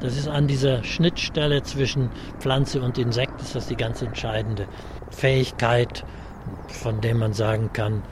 Das 0.00 0.16
ist 0.16 0.26
an 0.26 0.48
dieser 0.48 0.82
Schnittstelle 0.82 1.62
zwischen 1.62 2.10
Pflanze 2.40 2.82
und 2.82 2.98
Insekt 2.98 3.40
ist 3.40 3.54
das 3.54 3.68
die 3.68 3.76
ganz 3.76 4.02
entscheidende 4.02 4.66
Fähigkeit, 5.10 6.04
von 6.66 7.00
der 7.00 7.14
man 7.14 7.32
sagen 7.32 7.70
kann, 7.72 8.02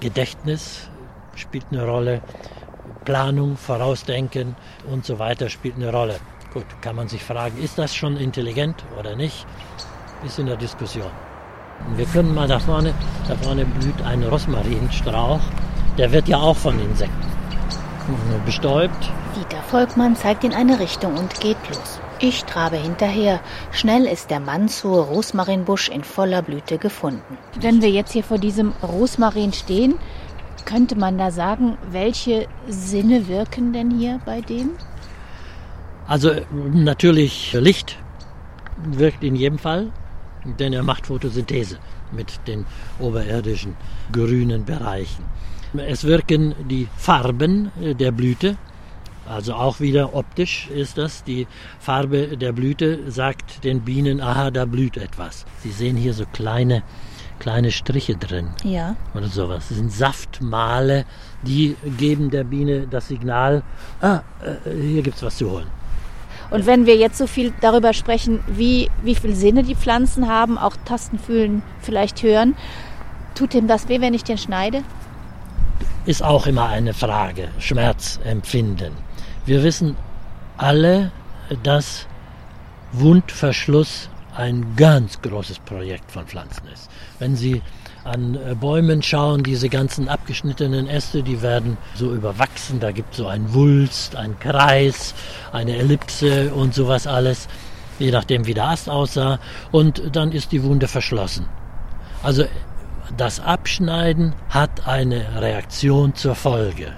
Gedächtnis 0.00 0.88
spielt 1.34 1.66
eine 1.70 1.86
Rolle, 1.86 2.22
Planung, 3.04 3.56
Vorausdenken 3.56 4.56
und 4.90 5.04
so 5.04 5.18
weiter 5.18 5.48
spielt 5.48 5.76
eine 5.76 5.92
Rolle. 5.92 6.16
Gut, 6.52 6.66
kann 6.80 6.96
man 6.96 7.08
sich 7.08 7.22
fragen, 7.22 7.62
ist 7.62 7.78
das 7.78 7.94
schon 7.94 8.16
intelligent 8.16 8.84
oder 8.98 9.16
nicht? 9.16 9.46
Ist 10.24 10.38
in 10.38 10.46
der 10.46 10.56
Diskussion. 10.56 11.10
Wir 11.96 12.06
können 12.06 12.34
mal 12.34 12.46
da 12.46 12.58
vorne, 12.58 12.94
da 13.28 13.36
vorne 13.36 13.64
blüht 13.64 14.00
ein 14.02 14.22
Rosmarinstrauch, 14.22 15.40
der 15.98 16.12
wird 16.12 16.28
ja 16.28 16.38
auch 16.38 16.56
von 16.56 16.78
Insekten 16.80 17.31
bestäubt. 18.44 19.10
Dieter 19.36 19.62
Volkmann 19.62 20.16
zeigt 20.16 20.44
in 20.44 20.52
eine 20.52 20.80
Richtung 20.80 21.16
und 21.16 21.40
geht 21.40 21.56
los. 21.68 22.00
Ich 22.18 22.44
trabe 22.44 22.76
hinterher. 22.76 23.40
Schnell 23.72 24.04
ist 24.04 24.30
der 24.30 24.40
Mansur 24.40 25.06
Rosmarinbusch 25.06 25.88
in 25.88 26.04
voller 26.04 26.42
Blüte 26.42 26.78
gefunden. 26.78 27.38
Wenn 27.60 27.82
wir 27.82 27.90
jetzt 27.90 28.12
hier 28.12 28.24
vor 28.24 28.38
diesem 28.38 28.72
Rosmarin 28.82 29.52
stehen, 29.52 29.94
könnte 30.64 30.96
man 30.96 31.18
da 31.18 31.30
sagen, 31.30 31.76
welche 31.90 32.46
Sinne 32.68 33.26
wirken 33.28 33.72
denn 33.72 33.90
hier 33.90 34.20
bei 34.24 34.40
dem? 34.40 34.70
Also 36.06 36.30
natürlich 36.72 37.52
Licht 37.54 37.98
wirkt 38.84 39.24
in 39.24 39.34
jedem 39.34 39.58
Fall, 39.58 39.90
denn 40.58 40.72
er 40.72 40.82
macht 40.82 41.06
Photosynthese 41.06 41.78
mit 42.12 42.40
den 42.46 42.66
oberirdischen 43.00 43.76
grünen 44.12 44.64
Bereichen. 44.64 45.24
Es 45.74 46.04
wirken 46.04 46.54
die 46.68 46.88
Farben 46.96 47.70
der 47.98 48.12
Blüte, 48.12 48.56
also 49.28 49.54
auch 49.54 49.80
wieder 49.80 50.14
optisch 50.14 50.68
ist 50.68 50.98
das. 50.98 51.24
Die 51.24 51.46
Farbe 51.78 52.36
der 52.36 52.52
Blüte 52.52 53.10
sagt 53.10 53.64
den 53.64 53.80
Bienen, 53.80 54.20
aha, 54.20 54.50
da 54.50 54.64
blüht 54.64 54.96
etwas. 54.96 55.46
Sie 55.62 55.70
sehen 55.70 55.96
hier 55.96 56.12
so 56.12 56.24
kleine, 56.32 56.82
kleine 57.38 57.70
Striche 57.70 58.16
drin. 58.16 58.48
Ja. 58.64 58.96
Oder 59.14 59.28
sowas. 59.28 59.68
Das 59.68 59.78
sind 59.78 59.92
Saftmale, 59.92 61.04
die 61.42 61.76
geben 61.98 62.30
der 62.30 62.44
Biene 62.44 62.86
das 62.88 63.08
Signal, 63.08 63.62
ah, 64.00 64.22
äh, 64.42 64.70
hier 64.80 65.02
gibt 65.02 65.16
es 65.16 65.22
was 65.22 65.36
zu 65.38 65.50
holen. 65.50 65.68
Und 66.50 66.66
wenn 66.66 66.84
wir 66.84 66.96
jetzt 66.96 67.16
so 67.16 67.26
viel 67.26 67.52
darüber 67.62 67.94
sprechen, 67.94 68.40
wie, 68.46 68.90
wie 69.02 69.14
viele 69.14 69.34
Sinne 69.34 69.62
die 69.62 69.74
Pflanzen 69.74 70.28
haben, 70.28 70.58
auch 70.58 70.76
Tasten 70.84 71.18
fühlen, 71.18 71.62
vielleicht 71.80 72.22
hören, 72.22 72.56
tut 73.34 73.54
dem 73.54 73.68
das 73.68 73.88
weh, 73.88 74.02
wenn 74.02 74.12
ich 74.12 74.24
den 74.24 74.36
schneide? 74.36 74.82
Ist 76.04 76.22
auch 76.22 76.46
immer 76.46 76.68
eine 76.68 76.94
Frage, 76.94 77.48
Schmerzempfinden. 77.58 78.92
Wir 79.46 79.62
wissen 79.62 79.96
alle, 80.56 81.12
dass 81.62 82.06
Wundverschluss 82.92 84.08
ein 84.36 84.76
ganz 84.76 85.20
großes 85.20 85.58
Projekt 85.60 86.10
von 86.10 86.26
Pflanzen 86.26 86.66
ist. 86.72 86.90
Wenn 87.18 87.36
Sie 87.36 87.62
an 88.04 88.34
äh, 88.34 88.54
Bäumen 88.54 89.02
schauen, 89.02 89.42
diese 89.42 89.68
ganzen 89.68 90.08
abgeschnittenen 90.08 90.88
Äste, 90.88 91.22
die 91.22 91.42
werden 91.42 91.76
so 91.94 92.12
überwachsen. 92.12 92.80
Da 92.80 92.90
gibt 92.90 93.12
es 93.12 93.18
so 93.18 93.26
ein 93.26 93.52
Wulst, 93.54 94.16
ein 94.16 94.38
Kreis, 94.38 95.14
eine 95.52 95.76
Ellipse 95.76 96.52
und 96.52 96.74
sowas 96.74 97.06
alles, 97.06 97.46
je 97.98 98.10
nachdem 98.10 98.46
wie 98.46 98.54
der 98.54 98.68
Ast 98.68 98.88
aussah. 98.88 99.38
Und 99.70 100.02
dann 100.16 100.32
ist 100.32 100.50
die 100.52 100.62
Wunde 100.62 100.88
verschlossen. 100.88 101.46
Also 102.22 102.44
das 103.16 103.40
Abschneiden 103.40 104.34
hat 104.48 104.86
eine 104.86 105.40
Reaktion 105.40 106.14
zur 106.14 106.34
Folge. 106.34 106.92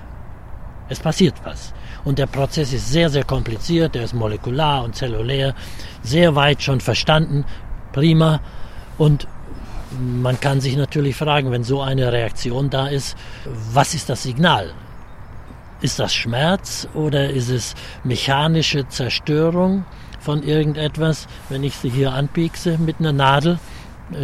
Es 0.88 1.00
passiert 1.00 1.35
was. 1.44 1.72
Und 2.05 2.18
der 2.18 2.27
Prozess 2.27 2.72
ist 2.72 2.90
sehr, 2.90 3.09
sehr 3.09 3.24
kompliziert, 3.24 3.94
der 3.94 4.05
ist 4.05 4.14
molekular 4.14 4.85
und 4.85 4.94
zellulär, 4.94 5.55
sehr 6.03 6.35
weit 6.35 6.62
schon 6.62 6.81
verstanden, 6.81 7.44
prima. 7.92 8.40
Und 8.98 9.27
man 9.98 10.38
kann 10.38 10.61
sich 10.61 10.77
natürlich 10.77 11.16
fragen, 11.16 11.50
wenn 11.50 11.64
so 11.64 11.81
eine 11.81 12.12
Reaktion 12.12 12.68
da 12.70 12.88
ist, 12.88 13.16
was 13.72 13.94
ist 13.94 14.11
das 14.11 14.22
Signal? 14.22 14.72
Ist 15.81 15.98
das 15.98 16.14
Schmerz 16.14 16.88
oder 16.94 17.31
ist 17.31 17.48
es 17.48 17.74
mechanische 18.05 18.87
Zerstörung 18.88 19.85
von 20.20 20.42
irgendetwas? 20.42 21.27
Wenn 21.48 21.64
ich 21.64 21.77
sie 21.77 21.90
hier 21.90 22.12
anpiekse 22.12 22.79
mit 22.79 23.00
einer 23.00 23.12
Nadel, 23.12 23.59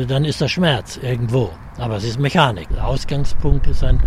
dann 0.06 0.24
ist 0.24 0.40
das 0.40 0.50
Schmerz 0.50 0.98
irgendwo. 1.02 1.50
Aber 1.78 1.96
es 1.96 2.04
ist 2.04 2.18
Mechanik. 2.18 2.68
Der 2.70 2.86
Ausgangspunkt 2.86 3.66
ist 3.66 3.82
ein 3.84 4.00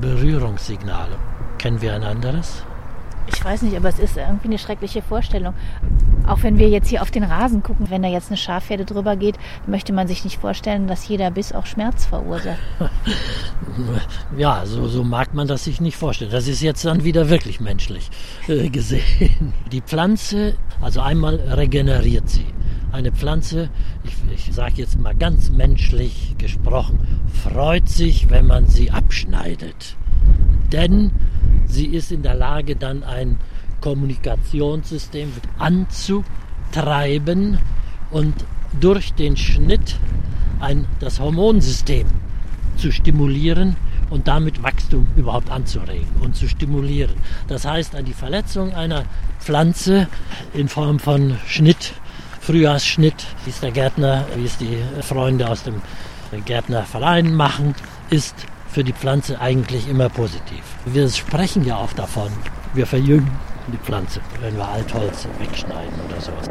Berührungssignal. 0.00 1.08
Kennen 1.58 1.80
wir 1.80 1.94
ein 1.94 2.04
anderes? 2.04 2.64
Ich 3.32 3.44
weiß 3.44 3.62
nicht, 3.62 3.76
aber 3.76 3.88
es 3.88 3.98
ist 3.98 4.16
irgendwie 4.16 4.48
eine 4.48 4.58
schreckliche 4.58 5.02
Vorstellung. 5.02 5.54
Auch 6.26 6.42
wenn 6.42 6.58
wir 6.58 6.68
jetzt 6.68 6.88
hier 6.88 7.02
auf 7.02 7.10
den 7.10 7.24
Rasen 7.24 7.62
gucken, 7.62 7.90
wenn 7.90 8.02
da 8.02 8.08
jetzt 8.08 8.28
eine 8.28 8.36
Schafherde 8.36 8.84
drüber 8.84 9.16
geht, 9.16 9.36
möchte 9.66 9.92
man 9.92 10.08
sich 10.08 10.24
nicht 10.24 10.40
vorstellen, 10.40 10.86
dass 10.86 11.08
jeder 11.08 11.30
Biss 11.30 11.52
auch 11.52 11.66
Schmerz 11.66 12.06
verursacht. 12.06 12.58
Ja, 14.36 14.66
so, 14.66 14.88
so 14.88 15.04
mag 15.04 15.34
man 15.34 15.46
das 15.46 15.64
sich 15.64 15.80
nicht 15.80 15.96
vorstellen. 15.96 16.30
Das 16.30 16.48
ist 16.48 16.62
jetzt 16.62 16.84
dann 16.84 17.04
wieder 17.04 17.28
wirklich 17.28 17.60
menschlich 17.60 18.10
äh, 18.48 18.68
gesehen. 18.70 19.52
Die 19.70 19.80
Pflanze, 19.80 20.56
also 20.80 21.00
einmal 21.00 21.36
regeneriert 21.36 22.28
sie. 22.28 22.46
Eine 22.90 23.12
Pflanze, 23.12 23.68
ich, 24.04 24.14
ich 24.32 24.54
sage 24.54 24.74
jetzt 24.76 24.98
mal 24.98 25.14
ganz 25.14 25.50
menschlich 25.50 26.36
gesprochen, 26.38 27.00
freut 27.42 27.88
sich, 27.88 28.30
wenn 28.30 28.46
man 28.46 28.66
sie 28.66 28.90
abschneidet. 28.90 29.96
Denn 30.72 31.12
sie 31.66 31.86
ist 31.86 32.12
in 32.12 32.22
der 32.22 32.34
Lage, 32.34 32.76
dann 32.76 33.02
ein 33.02 33.38
Kommunikationssystem 33.80 35.32
anzutreiben 35.58 37.58
und 38.10 38.34
durch 38.80 39.12
den 39.14 39.36
Schnitt 39.36 39.96
ein, 40.60 40.86
das 41.00 41.20
Hormonsystem 41.20 42.06
zu 42.76 42.92
stimulieren 42.92 43.76
und 44.10 44.28
damit 44.28 44.62
Wachstum 44.62 45.06
überhaupt 45.16 45.50
anzuregen 45.50 46.08
und 46.20 46.36
zu 46.36 46.48
stimulieren. 46.48 47.14
Das 47.46 47.64
heißt, 47.64 47.94
die 48.06 48.12
Verletzung 48.12 48.74
einer 48.74 49.04
Pflanze 49.38 50.08
in 50.54 50.68
Form 50.68 50.98
von 50.98 51.36
Schnitt, 51.46 51.94
Frühjahrsschnitt, 52.48 53.26
wie 53.44 53.50
es 53.50 53.60
der 53.60 53.72
Gärtner, 53.72 54.24
wie 54.34 54.46
es 54.46 54.56
die 54.56 54.78
Freunde 55.02 55.50
aus 55.50 55.64
dem 55.64 55.82
Gärtnerverein 56.46 57.34
machen, 57.34 57.74
ist 58.08 58.34
für 58.68 58.82
die 58.82 58.94
Pflanze 58.94 59.38
eigentlich 59.38 59.86
immer 59.86 60.08
positiv. 60.08 60.62
Wir 60.86 61.10
sprechen 61.10 61.66
ja 61.66 61.76
auch 61.76 61.92
davon, 61.92 62.30
wir 62.72 62.86
verjüngen 62.86 63.30
die 63.70 63.76
Pflanze, 63.76 64.22
wenn 64.40 64.56
wir 64.56 64.66
Altholz 64.66 65.28
wegschneiden 65.38 65.92
oder 66.08 66.22
sowas. 66.22 66.48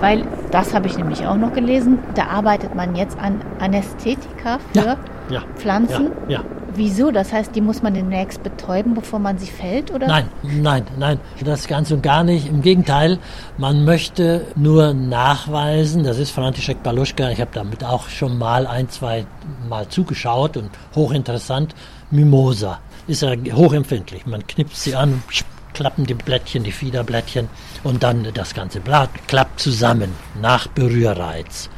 Weil, 0.00 0.24
das 0.52 0.72
habe 0.72 0.86
ich 0.86 0.96
nämlich 0.96 1.26
auch 1.26 1.36
noch 1.36 1.52
gelesen, 1.52 1.98
da 2.14 2.28
arbeitet 2.28 2.74
man 2.74 2.96
jetzt 2.96 3.18
an 3.18 3.42
Anästhetika 3.58 4.58
für 4.72 4.86
ja, 4.86 4.96
ja, 5.28 5.42
Pflanzen. 5.56 6.12
Ja, 6.28 6.40
ja. 6.40 6.44
Wieso? 6.76 7.10
Das 7.10 7.32
heißt, 7.32 7.54
die 7.54 7.60
muss 7.60 7.82
man 7.82 7.94
demnächst 7.94 8.42
betäuben, 8.42 8.94
bevor 8.94 9.18
man 9.18 9.38
sie 9.38 9.46
fällt, 9.46 9.90
oder? 9.90 10.06
Nein, 10.06 10.28
nein, 10.42 10.84
nein, 10.98 11.20
das 11.44 11.66
ganz 11.66 11.90
und 11.90 12.02
gar 12.02 12.22
nicht. 12.22 12.48
Im 12.48 12.62
Gegenteil, 12.62 13.18
man 13.56 13.84
möchte 13.84 14.46
nur 14.56 14.92
nachweisen, 14.92 16.04
das 16.04 16.18
ist 16.18 16.30
František 16.30 16.82
Baluschka, 16.82 17.30
ich 17.30 17.40
habe 17.40 17.50
damit 17.54 17.82
auch 17.82 18.08
schon 18.08 18.38
mal 18.38 18.66
ein, 18.66 18.88
zwei 18.90 19.26
Mal 19.68 19.88
zugeschaut 19.88 20.56
und 20.56 20.70
hochinteressant, 20.94 21.74
Mimosa. 22.10 22.78
Ist 23.06 23.22
ja 23.22 23.34
hochempfindlich. 23.52 24.26
Man 24.26 24.46
knipst 24.46 24.82
sie 24.82 24.94
an, 24.96 25.22
klappen 25.72 26.06
die 26.06 26.14
Blättchen, 26.14 26.64
die 26.64 26.72
Fiederblättchen 26.72 27.48
und 27.84 28.02
dann 28.02 28.26
das 28.34 28.54
ganze 28.54 28.80
Blatt 28.80 29.10
klappt 29.28 29.60
zusammen 29.60 30.12
nach 30.40 30.66
Berührreiz. 30.68 31.70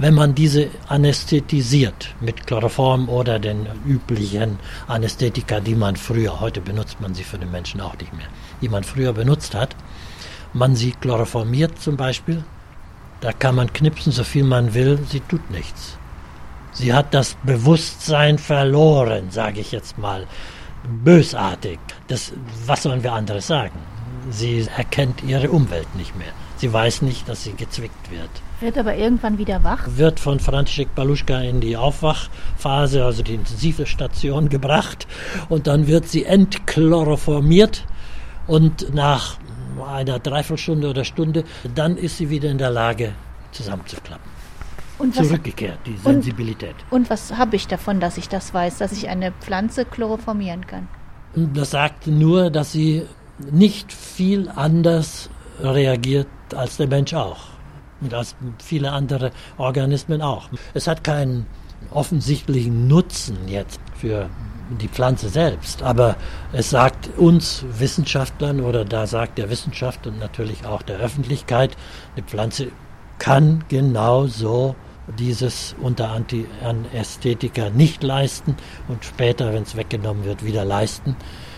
Wenn 0.00 0.14
man 0.14 0.36
diese 0.36 0.68
anästhetisiert 0.86 2.14
mit 2.20 2.46
Chloroform 2.46 3.08
oder 3.08 3.40
den 3.40 3.66
üblichen 3.84 4.60
Anästhetika, 4.86 5.58
die 5.58 5.74
man 5.74 5.96
früher, 5.96 6.38
heute 6.38 6.60
benutzt 6.60 7.00
man 7.00 7.14
sie 7.14 7.24
für 7.24 7.36
den 7.36 7.50
Menschen 7.50 7.80
auch 7.80 7.96
nicht 7.98 8.12
mehr, 8.12 8.28
die 8.62 8.68
man 8.68 8.84
früher 8.84 9.12
benutzt 9.12 9.56
hat, 9.56 9.74
man 10.52 10.76
sie 10.76 10.92
chloroformiert 10.92 11.80
zum 11.80 11.96
Beispiel, 11.96 12.44
da 13.20 13.32
kann 13.32 13.56
man 13.56 13.72
knipsen, 13.72 14.12
so 14.12 14.22
viel 14.22 14.44
man 14.44 14.72
will, 14.72 15.00
sie 15.08 15.18
tut 15.18 15.50
nichts. 15.50 15.98
Sie 16.72 16.94
hat 16.94 17.12
das 17.12 17.36
Bewusstsein 17.42 18.38
verloren, 18.38 19.32
sage 19.32 19.60
ich 19.60 19.72
jetzt 19.72 19.98
mal. 19.98 20.28
Bösartig. 21.02 21.80
Das, 22.06 22.32
was 22.66 22.84
sollen 22.84 23.02
wir 23.02 23.14
anderes 23.14 23.48
sagen? 23.48 23.80
Sie 24.30 24.64
erkennt 24.76 25.24
ihre 25.24 25.50
Umwelt 25.50 25.92
nicht 25.96 26.16
mehr. 26.16 26.32
Sie 26.58 26.72
weiß 26.72 27.02
nicht, 27.02 27.28
dass 27.28 27.44
sie 27.44 27.52
gezwickt 27.52 28.10
wird. 28.10 28.28
Wird 28.60 28.76
aber 28.76 28.96
irgendwann 28.96 29.38
wieder 29.38 29.62
wach? 29.62 29.86
Wird 29.96 30.18
von 30.18 30.40
František 30.40 30.94
Baluschka 30.94 31.40
in 31.40 31.60
die 31.60 31.76
Aufwachphase, 31.76 33.04
also 33.04 33.22
die 33.22 33.34
intensive 33.34 33.86
Station 33.86 34.48
gebracht 34.48 35.06
und 35.48 35.68
dann 35.68 35.86
wird 35.86 36.08
sie 36.08 36.24
entchloroformiert 36.24 37.84
und 38.48 38.92
nach 38.92 39.38
einer 39.86 40.18
Dreiviertelstunde 40.18 40.90
oder 40.90 41.04
Stunde, 41.04 41.44
dann 41.74 41.96
ist 41.96 42.16
sie 42.16 42.28
wieder 42.30 42.50
in 42.50 42.58
der 42.58 42.70
Lage 42.70 43.12
zusammenzuklappen. 43.52 44.28
Und 44.98 45.14
Zurückgekehrt, 45.14 45.78
die 45.86 45.96
Sensibilität. 45.96 46.74
Und, 46.90 47.02
und 47.02 47.10
was 47.10 47.36
habe 47.36 47.54
ich 47.54 47.68
davon, 47.68 48.00
dass 48.00 48.18
ich 48.18 48.28
das 48.28 48.52
weiß, 48.52 48.78
dass 48.78 48.90
ich 48.90 49.08
eine 49.08 49.30
Pflanze 49.30 49.84
chloroformieren 49.84 50.66
kann? 50.66 50.88
Das 51.54 51.70
sagt 51.70 52.08
nur, 52.08 52.50
dass 52.50 52.72
sie 52.72 53.04
nicht 53.52 53.92
viel 53.92 54.48
anders 54.48 55.30
reagiert 55.60 56.28
als 56.54 56.76
der 56.76 56.88
Mensch 56.88 57.14
auch 57.14 57.38
und 58.00 58.14
als 58.14 58.34
viele 58.58 58.92
andere 58.92 59.30
Organismen 59.56 60.22
auch. 60.22 60.48
Es 60.74 60.86
hat 60.86 61.04
keinen 61.04 61.46
offensichtlichen 61.90 62.88
Nutzen 62.88 63.48
jetzt 63.48 63.80
für 63.94 64.28
die 64.80 64.88
Pflanze 64.88 65.28
selbst, 65.28 65.82
aber 65.82 66.16
es 66.52 66.70
sagt 66.70 67.16
uns 67.16 67.64
Wissenschaftlern 67.78 68.60
oder 68.60 68.84
da 68.84 69.06
sagt 69.06 69.38
der 69.38 69.48
Wissenschaft 69.48 70.06
und 70.06 70.18
natürlich 70.18 70.66
auch 70.66 70.82
der 70.82 70.98
Öffentlichkeit, 70.98 71.76
eine 72.14 72.26
Pflanze 72.26 72.68
kann 73.18 73.64
genauso 73.68 74.76
dieses 75.18 75.74
unter 75.80 76.10
Antiästhetika 76.10 77.70
nicht 77.70 78.02
leisten 78.02 78.56
und 78.88 79.04
später, 79.04 79.54
wenn 79.54 79.62
es 79.62 79.76
weggenommen 79.76 80.24
wird, 80.24 80.44
wieder 80.44 80.64
leisten. 80.64 81.16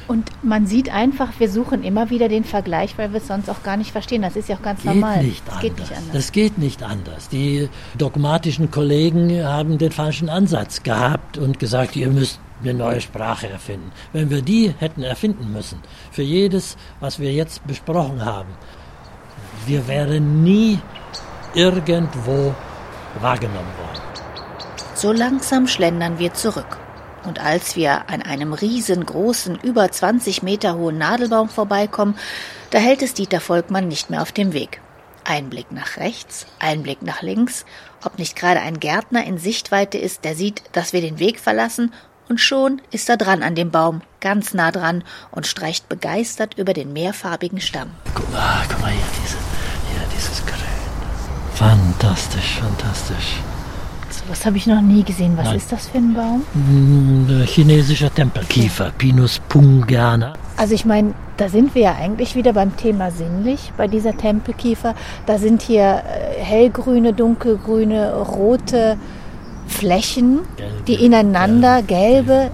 Und 0.08 0.30
man 0.42 0.66
sieht 0.66 0.92
einfach, 0.92 1.28
wir 1.38 1.48
suchen 1.48 1.82
immer 1.84 2.10
wieder 2.10 2.28
den 2.28 2.44
Vergleich, 2.44 2.98
weil 2.98 3.12
wir 3.12 3.18
es 3.18 3.26
sonst 3.26 3.48
auch 3.48 3.62
gar 3.62 3.76
nicht 3.76 3.92
verstehen. 3.92 4.22
Das 4.22 4.36
ist 4.36 4.48
ja 4.48 4.56
auch 4.56 4.62
ganz 4.62 4.82
geht 4.82 4.92
normal. 4.92 5.22
Nicht 5.22 5.46
das 5.46 5.60
geht 5.60 5.78
nicht 5.78 5.92
anders. 5.92 6.12
Das 6.12 6.32
geht 6.32 6.58
nicht 6.58 6.82
anders. 6.82 7.28
Die 7.28 7.68
dogmatischen 7.96 8.70
Kollegen 8.70 9.44
haben 9.44 9.78
den 9.78 9.92
falschen 9.92 10.28
Ansatz 10.28 10.82
gehabt 10.82 11.38
und 11.38 11.58
gesagt, 11.58 11.96
ihr 11.96 12.08
müsst 12.08 12.40
eine 12.62 12.74
neue 12.74 13.00
Sprache 13.00 13.48
erfinden. 13.48 13.92
Wenn 14.12 14.30
wir 14.30 14.42
die 14.42 14.74
hätten 14.78 15.02
erfinden 15.02 15.52
müssen, 15.52 15.78
für 16.10 16.22
jedes, 16.22 16.76
was 17.00 17.18
wir 17.18 17.32
jetzt 17.32 17.66
besprochen 17.66 18.24
haben, 18.24 18.50
wir 19.66 19.86
wären 19.88 20.42
nie 20.42 20.78
irgendwo 21.54 22.54
wahrgenommen 23.20 23.72
worden. 23.78 24.02
So 24.94 25.12
langsam 25.12 25.66
schlendern 25.66 26.18
wir 26.18 26.34
zurück. 26.34 26.78
Und 27.24 27.38
als 27.38 27.76
wir 27.76 28.08
an 28.08 28.22
einem 28.22 28.52
riesengroßen, 28.52 29.58
über 29.62 29.90
20 29.90 30.42
Meter 30.42 30.76
hohen 30.76 30.98
Nadelbaum 30.98 31.48
vorbeikommen, 31.48 32.16
da 32.70 32.78
hält 32.78 33.02
es 33.02 33.14
Dieter 33.14 33.40
Volkmann 33.40 33.88
nicht 33.88 34.10
mehr 34.10 34.22
auf 34.22 34.32
dem 34.32 34.52
Weg. 34.52 34.80
Ein 35.24 35.50
Blick 35.50 35.70
nach 35.70 35.98
rechts, 35.98 36.46
ein 36.58 36.82
Blick 36.82 37.02
nach 37.02 37.20
links, 37.20 37.66
ob 38.04 38.18
nicht 38.18 38.36
gerade 38.36 38.60
ein 38.60 38.80
Gärtner 38.80 39.24
in 39.24 39.38
Sichtweite 39.38 39.98
ist, 39.98 40.24
der 40.24 40.34
sieht, 40.34 40.62
dass 40.72 40.92
wir 40.92 41.02
den 41.02 41.18
Weg 41.18 41.38
verlassen, 41.38 41.92
und 42.30 42.38
schon 42.38 42.80
ist 42.92 43.08
er 43.08 43.16
dran 43.16 43.42
an 43.42 43.56
dem 43.56 43.72
Baum, 43.72 44.02
ganz 44.20 44.54
nah 44.54 44.70
dran 44.70 45.02
und 45.32 45.48
streicht 45.48 45.88
begeistert 45.88 46.54
über 46.56 46.74
den 46.74 46.92
mehrfarbigen 46.92 47.60
Stamm. 47.60 47.90
Guck 48.14 48.32
mal, 48.32 48.64
guck 48.68 48.80
mal 48.80 48.92
hier, 48.92 49.02
diese, 49.20 49.36
hier 49.36 50.06
dieses 50.16 50.46
Grün. 50.46 50.60
Fantastisch, 51.54 52.60
fantastisch. 52.60 53.40
Das 54.30 54.46
habe 54.46 54.56
ich 54.58 54.68
noch 54.68 54.80
nie 54.80 55.02
gesehen. 55.02 55.36
Was 55.36 55.46
Nein. 55.46 55.56
ist 55.56 55.72
das 55.72 55.88
für 55.88 55.98
ein 55.98 56.14
Baum? 56.14 56.44
Ein 56.54 57.44
chinesischer 57.48 58.14
Tempelkiefer, 58.14 58.92
Pinus 58.96 59.40
pungana. 59.48 60.34
Also 60.56 60.72
ich 60.72 60.84
meine, 60.84 61.14
da 61.36 61.48
sind 61.48 61.74
wir 61.74 61.82
ja 61.82 61.96
eigentlich 61.96 62.36
wieder 62.36 62.52
beim 62.52 62.76
Thema 62.76 63.10
sinnlich, 63.10 63.72
bei 63.76 63.88
dieser 63.88 64.16
Tempelkiefer. 64.16 64.94
Da 65.26 65.38
sind 65.38 65.62
hier 65.62 66.04
äh, 66.04 66.40
hellgrüne, 66.40 67.12
dunkelgrüne, 67.12 68.14
rote 68.14 68.96
Flächen, 69.66 70.42
gelbe, 70.56 70.82
die 70.86 71.04
ineinander, 71.04 71.82
gelbe. 71.82 72.26
gelbe. 72.26 72.50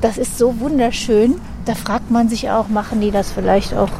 Das 0.00 0.18
ist 0.18 0.38
so 0.38 0.60
wunderschön. 0.60 1.40
Da 1.64 1.74
fragt 1.74 2.08
man 2.08 2.28
sich 2.28 2.50
auch, 2.50 2.68
machen 2.68 3.00
die 3.00 3.10
das 3.10 3.32
vielleicht 3.32 3.74
auch 3.74 3.90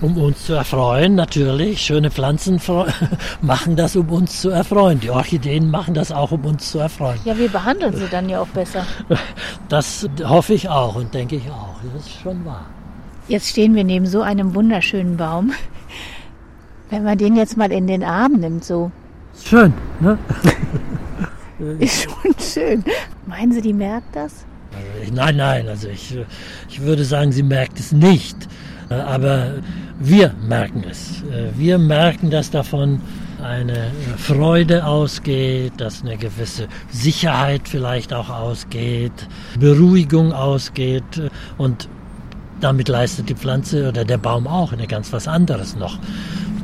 um 0.00 0.16
uns 0.18 0.46
zu 0.46 0.54
erfreuen, 0.54 1.14
natürlich. 1.14 1.80
Schöne 1.80 2.10
Pflanzen 2.10 2.60
machen 3.40 3.76
das, 3.76 3.96
um 3.96 4.08
uns 4.10 4.40
zu 4.40 4.50
erfreuen. 4.50 5.00
Die 5.00 5.10
Orchideen 5.10 5.70
machen 5.70 5.94
das 5.94 6.12
auch, 6.12 6.32
um 6.32 6.44
uns 6.44 6.70
zu 6.70 6.78
erfreuen. 6.78 7.18
Ja, 7.24 7.36
wir 7.36 7.48
behandeln 7.48 7.94
sie 7.94 8.08
dann 8.10 8.28
ja 8.28 8.40
auch 8.40 8.48
besser. 8.48 8.86
Das 9.68 10.06
hoffe 10.22 10.52
ich 10.52 10.68
auch 10.68 10.94
und 10.94 11.14
denke 11.14 11.36
ich 11.36 11.50
auch. 11.50 11.76
Das 11.94 12.06
ist 12.06 12.20
schon 12.22 12.44
wahr. 12.44 12.66
Jetzt 13.28 13.48
stehen 13.48 13.74
wir 13.74 13.82
neben 13.82 14.06
so 14.06 14.20
einem 14.20 14.54
wunderschönen 14.54 15.16
Baum. 15.16 15.52
Wenn 16.90 17.02
man 17.02 17.16
den 17.16 17.34
jetzt 17.34 17.56
mal 17.56 17.72
in 17.72 17.86
den 17.86 18.04
Arm 18.04 18.32
nimmt, 18.34 18.64
so. 18.64 18.92
Schön, 19.42 19.72
ne? 20.00 20.18
ist 21.78 22.02
schon 22.02 22.34
schön. 22.38 22.84
Meinen 23.26 23.52
Sie, 23.52 23.62
die 23.62 23.72
merkt 23.72 24.14
das? 24.14 24.44
Nein, 25.12 25.36
nein, 25.36 25.68
also 25.68 25.88
ich, 25.88 26.16
ich 26.68 26.80
würde 26.82 27.04
sagen, 27.04 27.32
sie 27.32 27.42
merkt 27.42 27.78
es 27.78 27.92
nicht. 27.92 28.36
Aber 28.88 29.54
wir 29.98 30.34
merken 30.46 30.84
es. 30.88 31.22
Wir 31.56 31.78
merken, 31.78 32.30
dass 32.30 32.50
davon 32.50 33.00
eine 33.42 33.90
Freude 34.16 34.86
ausgeht, 34.86 35.74
dass 35.76 36.02
eine 36.02 36.16
gewisse 36.16 36.68
Sicherheit 36.90 37.62
vielleicht 37.68 38.12
auch 38.12 38.30
ausgeht, 38.30 39.12
Beruhigung 39.58 40.32
ausgeht 40.32 41.30
und 41.58 41.88
damit 42.60 42.88
leistet 42.88 43.28
die 43.28 43.34
Pflanze 43.34 43.88
oder 43.88 44.04
der 44.04 44.18
Baum 44.18 44.46
auch 44.46 44.72
eine 44.72 44.86
ganz 44.86 45.12
was 45.12 45.28
anderes 45.28 45.76
noch, 45.76 45.98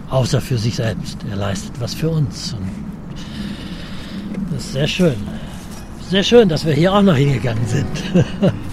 außer 0.09 0.41
für 0.41 0.57
sich 0.57 0.77
selbst. 0.77 1.19
Er 1.31 1.37
leistet 1.37 1.73
was 1.81 1.95
für 1.95 2.09
uns. 2.09 2.55
Und 2.55 2.71
das 4.53 4.65
ist 4.65 4.73
sehr 4.73 4.87
schön. 4.87 5.17
Sehr 6.09 6.23
schön, 6.23 6.49
dass 6.49 6.65
wir 6.65 6.73
hier 6.73 6.93
auch 6.95 7.03
noch 7.03 7.17
hingegangen 7.17 7.67
sind. 7.67 7.87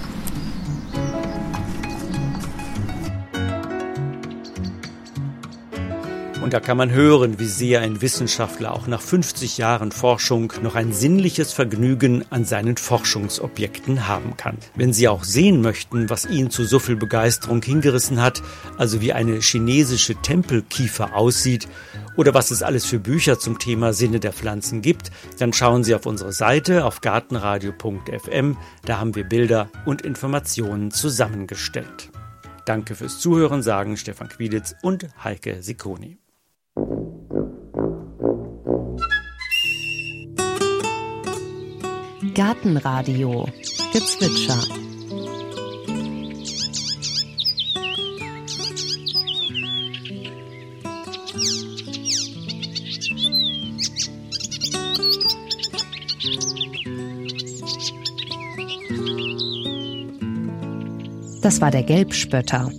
Und 6.47 6.53
da 6.53 6.61
kann 6.61 6.77
man 6.77 6.91
hören, 6.91 7.39
wie 7.39 7.45
sehr 7.45 7.81
ein 7.81 8.01
Wissenschaftler 8.01 8.73
auch 8.73 8.87
nach 8.87 9.01
50 9.01 9.57
Jahren 9.57 9.91
Forschung 9.91 10.53
noch 10.61 10.75
ein 10.75 10.93
sinnliches 10.93 11.51
Vergnügen 11.51 12.23
an 12.29 12.45
seinen 12.45 12.77
Forschungsobjekten 12.77 14.07
haben 14.07 14.37
kann. 14.37 14.57
Wenn 14.73 14.93
Sie 14.93 15.09
auch 15.09 15.25
sehen 15.25 15.61
möchten, 15.61 16.09
was 16.09 16.23
ihn 16.23 16.49
zu 16.49 16.63
so 16.63 16.79
viel 16.79 16.95
Begeisterung 16.95 17.61
hingerissen 17.61 18.21
hat, 18.21 18.41
also 18.77 19.01
wie 19.01 19.11
eine 19.11 19.41
chinesische 19.41 20.15
Tempelkiefer 20.15 21.17
aussieht 21.17 21.67
oder 22.15 22.33
was 22.33 22.49
es 22.49 22.63
alles 22.63 22.85
für 22.85 22.99
Bücher 22.99 23.37
zum 23.39 23.59
Thema 23.59 23.91
Sinne 23.91 24.21
der 24.21 24.31
Pflanzen 24.31 24.81
gibt, 24.81 25.11
dann 25.39 25.51
schauen 25.51 25.83
Sie 25.83 25.95
auf 25.95 26.05
unsere 26.05 26.31
Seite 26.31 26.85
auf 26.85 27.01
gartenradio.fm. 27.01 28.55
Da 28.85 28.99
haben 29.01 29.15
wir 29.15 29.25
Bilder 29.25 29.69
und 29.85 30.03
Informationen 30.03 30.91
zusammengestellt. 30.91 32.09
Danke 32.63 32.95
fürs 32.95 33.19
Zuhören, 33.19 33.61
sagen 33.61 33.97
Stefan 33.97 34.29
Quieditz 34.29 34.75
und 34.81 35.09
Heike 35.21 35.61
Sikoni. 35.61 36.17
Gartenradio 42.37 43.47
Gezwitscher 43.91 44.59
Das 61.41 61.59
war 61.59 61.71
der 61.71 61.81
Gelbspötter. 61.81 62.69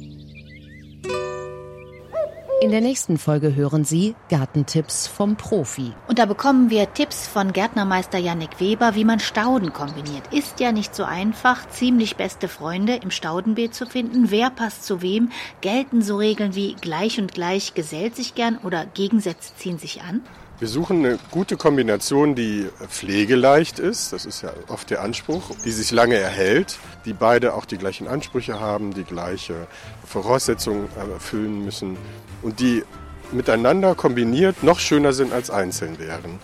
In 2.68 2.72
der 2.72 2.82
nächsten 2.82 3.16
Folge 3.16 3.54
hören 3.54 3.86
Sie 3.86 4.14
Gartentipps 4.28 5.06
vom 5.06 5.36
Profi. 5.36 5.94
Und 6.06 6.18
da 6.18 6.26
bekommen 6.26 6.68
wir 6.68 6.92
Tipps 6.92 7.26
von 7.26 7.54
Gärtnermeister 7.54 8.18
Yannick 8.18 8.60
Weber, 8.60 8.94
wie 8.94 9.06
man 9.06 9.20
Stauden 9.20 9.72
kombiniert. 9.72 10.34
Ist 10.34 10.60
ja 10.60 10.70
nicht 10.70 10.94
so 10.94 11.04
einfach, 11.04 11.66
ziemlich 11.70 12.16
beste 12.16 12.46
Freunde 12.46 12.96
im 12.96 13.10
Staudenbeet 13.10 13.74
zu 13.74 13.86
finden. 13.86 14.30
Wer 14.30 14.50
passt 14.50 14.84
zu 14.84 15.00
wem? 15.00 15.30
Gelten 15.62 16.02
so 16.02 16.18
Regeln 16.18 16.54
wie 16.54 16.74
gleich 16.74 17.18
und 17.18 17.32
gleich 17.32 17.72
gesellt 17.72 18.16
sich 18.16 18.34
gern 18.34 18.58
oder 18.58 18.84
Gegensätze 18.84 19.54
ziehen 19.56 19.78
sich 19.78 20.02
an? 20.02 20.20
Wir 20.58 20.68
suchen 20.68 21.06
eine 21.06 21.18
gute 21.30 21.56
Kombination, 21.56 22.34
die 22.34 22.66
pflegeleicht 22.88 23.78
ist, 23.78 24.12
das 24.12 24.26
ist 24.26 24.42
ja 24.42 24.50
oft 24.66 24.90
der 24.90 25.02
Anspruch, 25.02 25.44
die 25.64 25.70
sich 25.70 25.92
lange 25.92 26.16
erhält, 26.16 26.78
die 27.06 27.12
beide 27.14 27.54
auch 27.54 27.64
die 27.64 27.78
gleichen 27.78 28.08
Ansprüche 28.08 28.60
haben, 28.60 28.92
die 28.92 29.04
gleiche 29.04 29.68
Voraussetzungen 30.04 30.88
erfüllen 30.96 31.64
müssen 31.64 31.96
und 32.42 32.60
die 32.60 32.84
miteinander 33.32 33.94
kombiniert 33.94 34.62
noch 34.62 34.78
schöner 34.78 35.12
sind 35.12 35.32
als 35.32 35.50
einzeln 35.50 35.98
wären. 35.98 36.38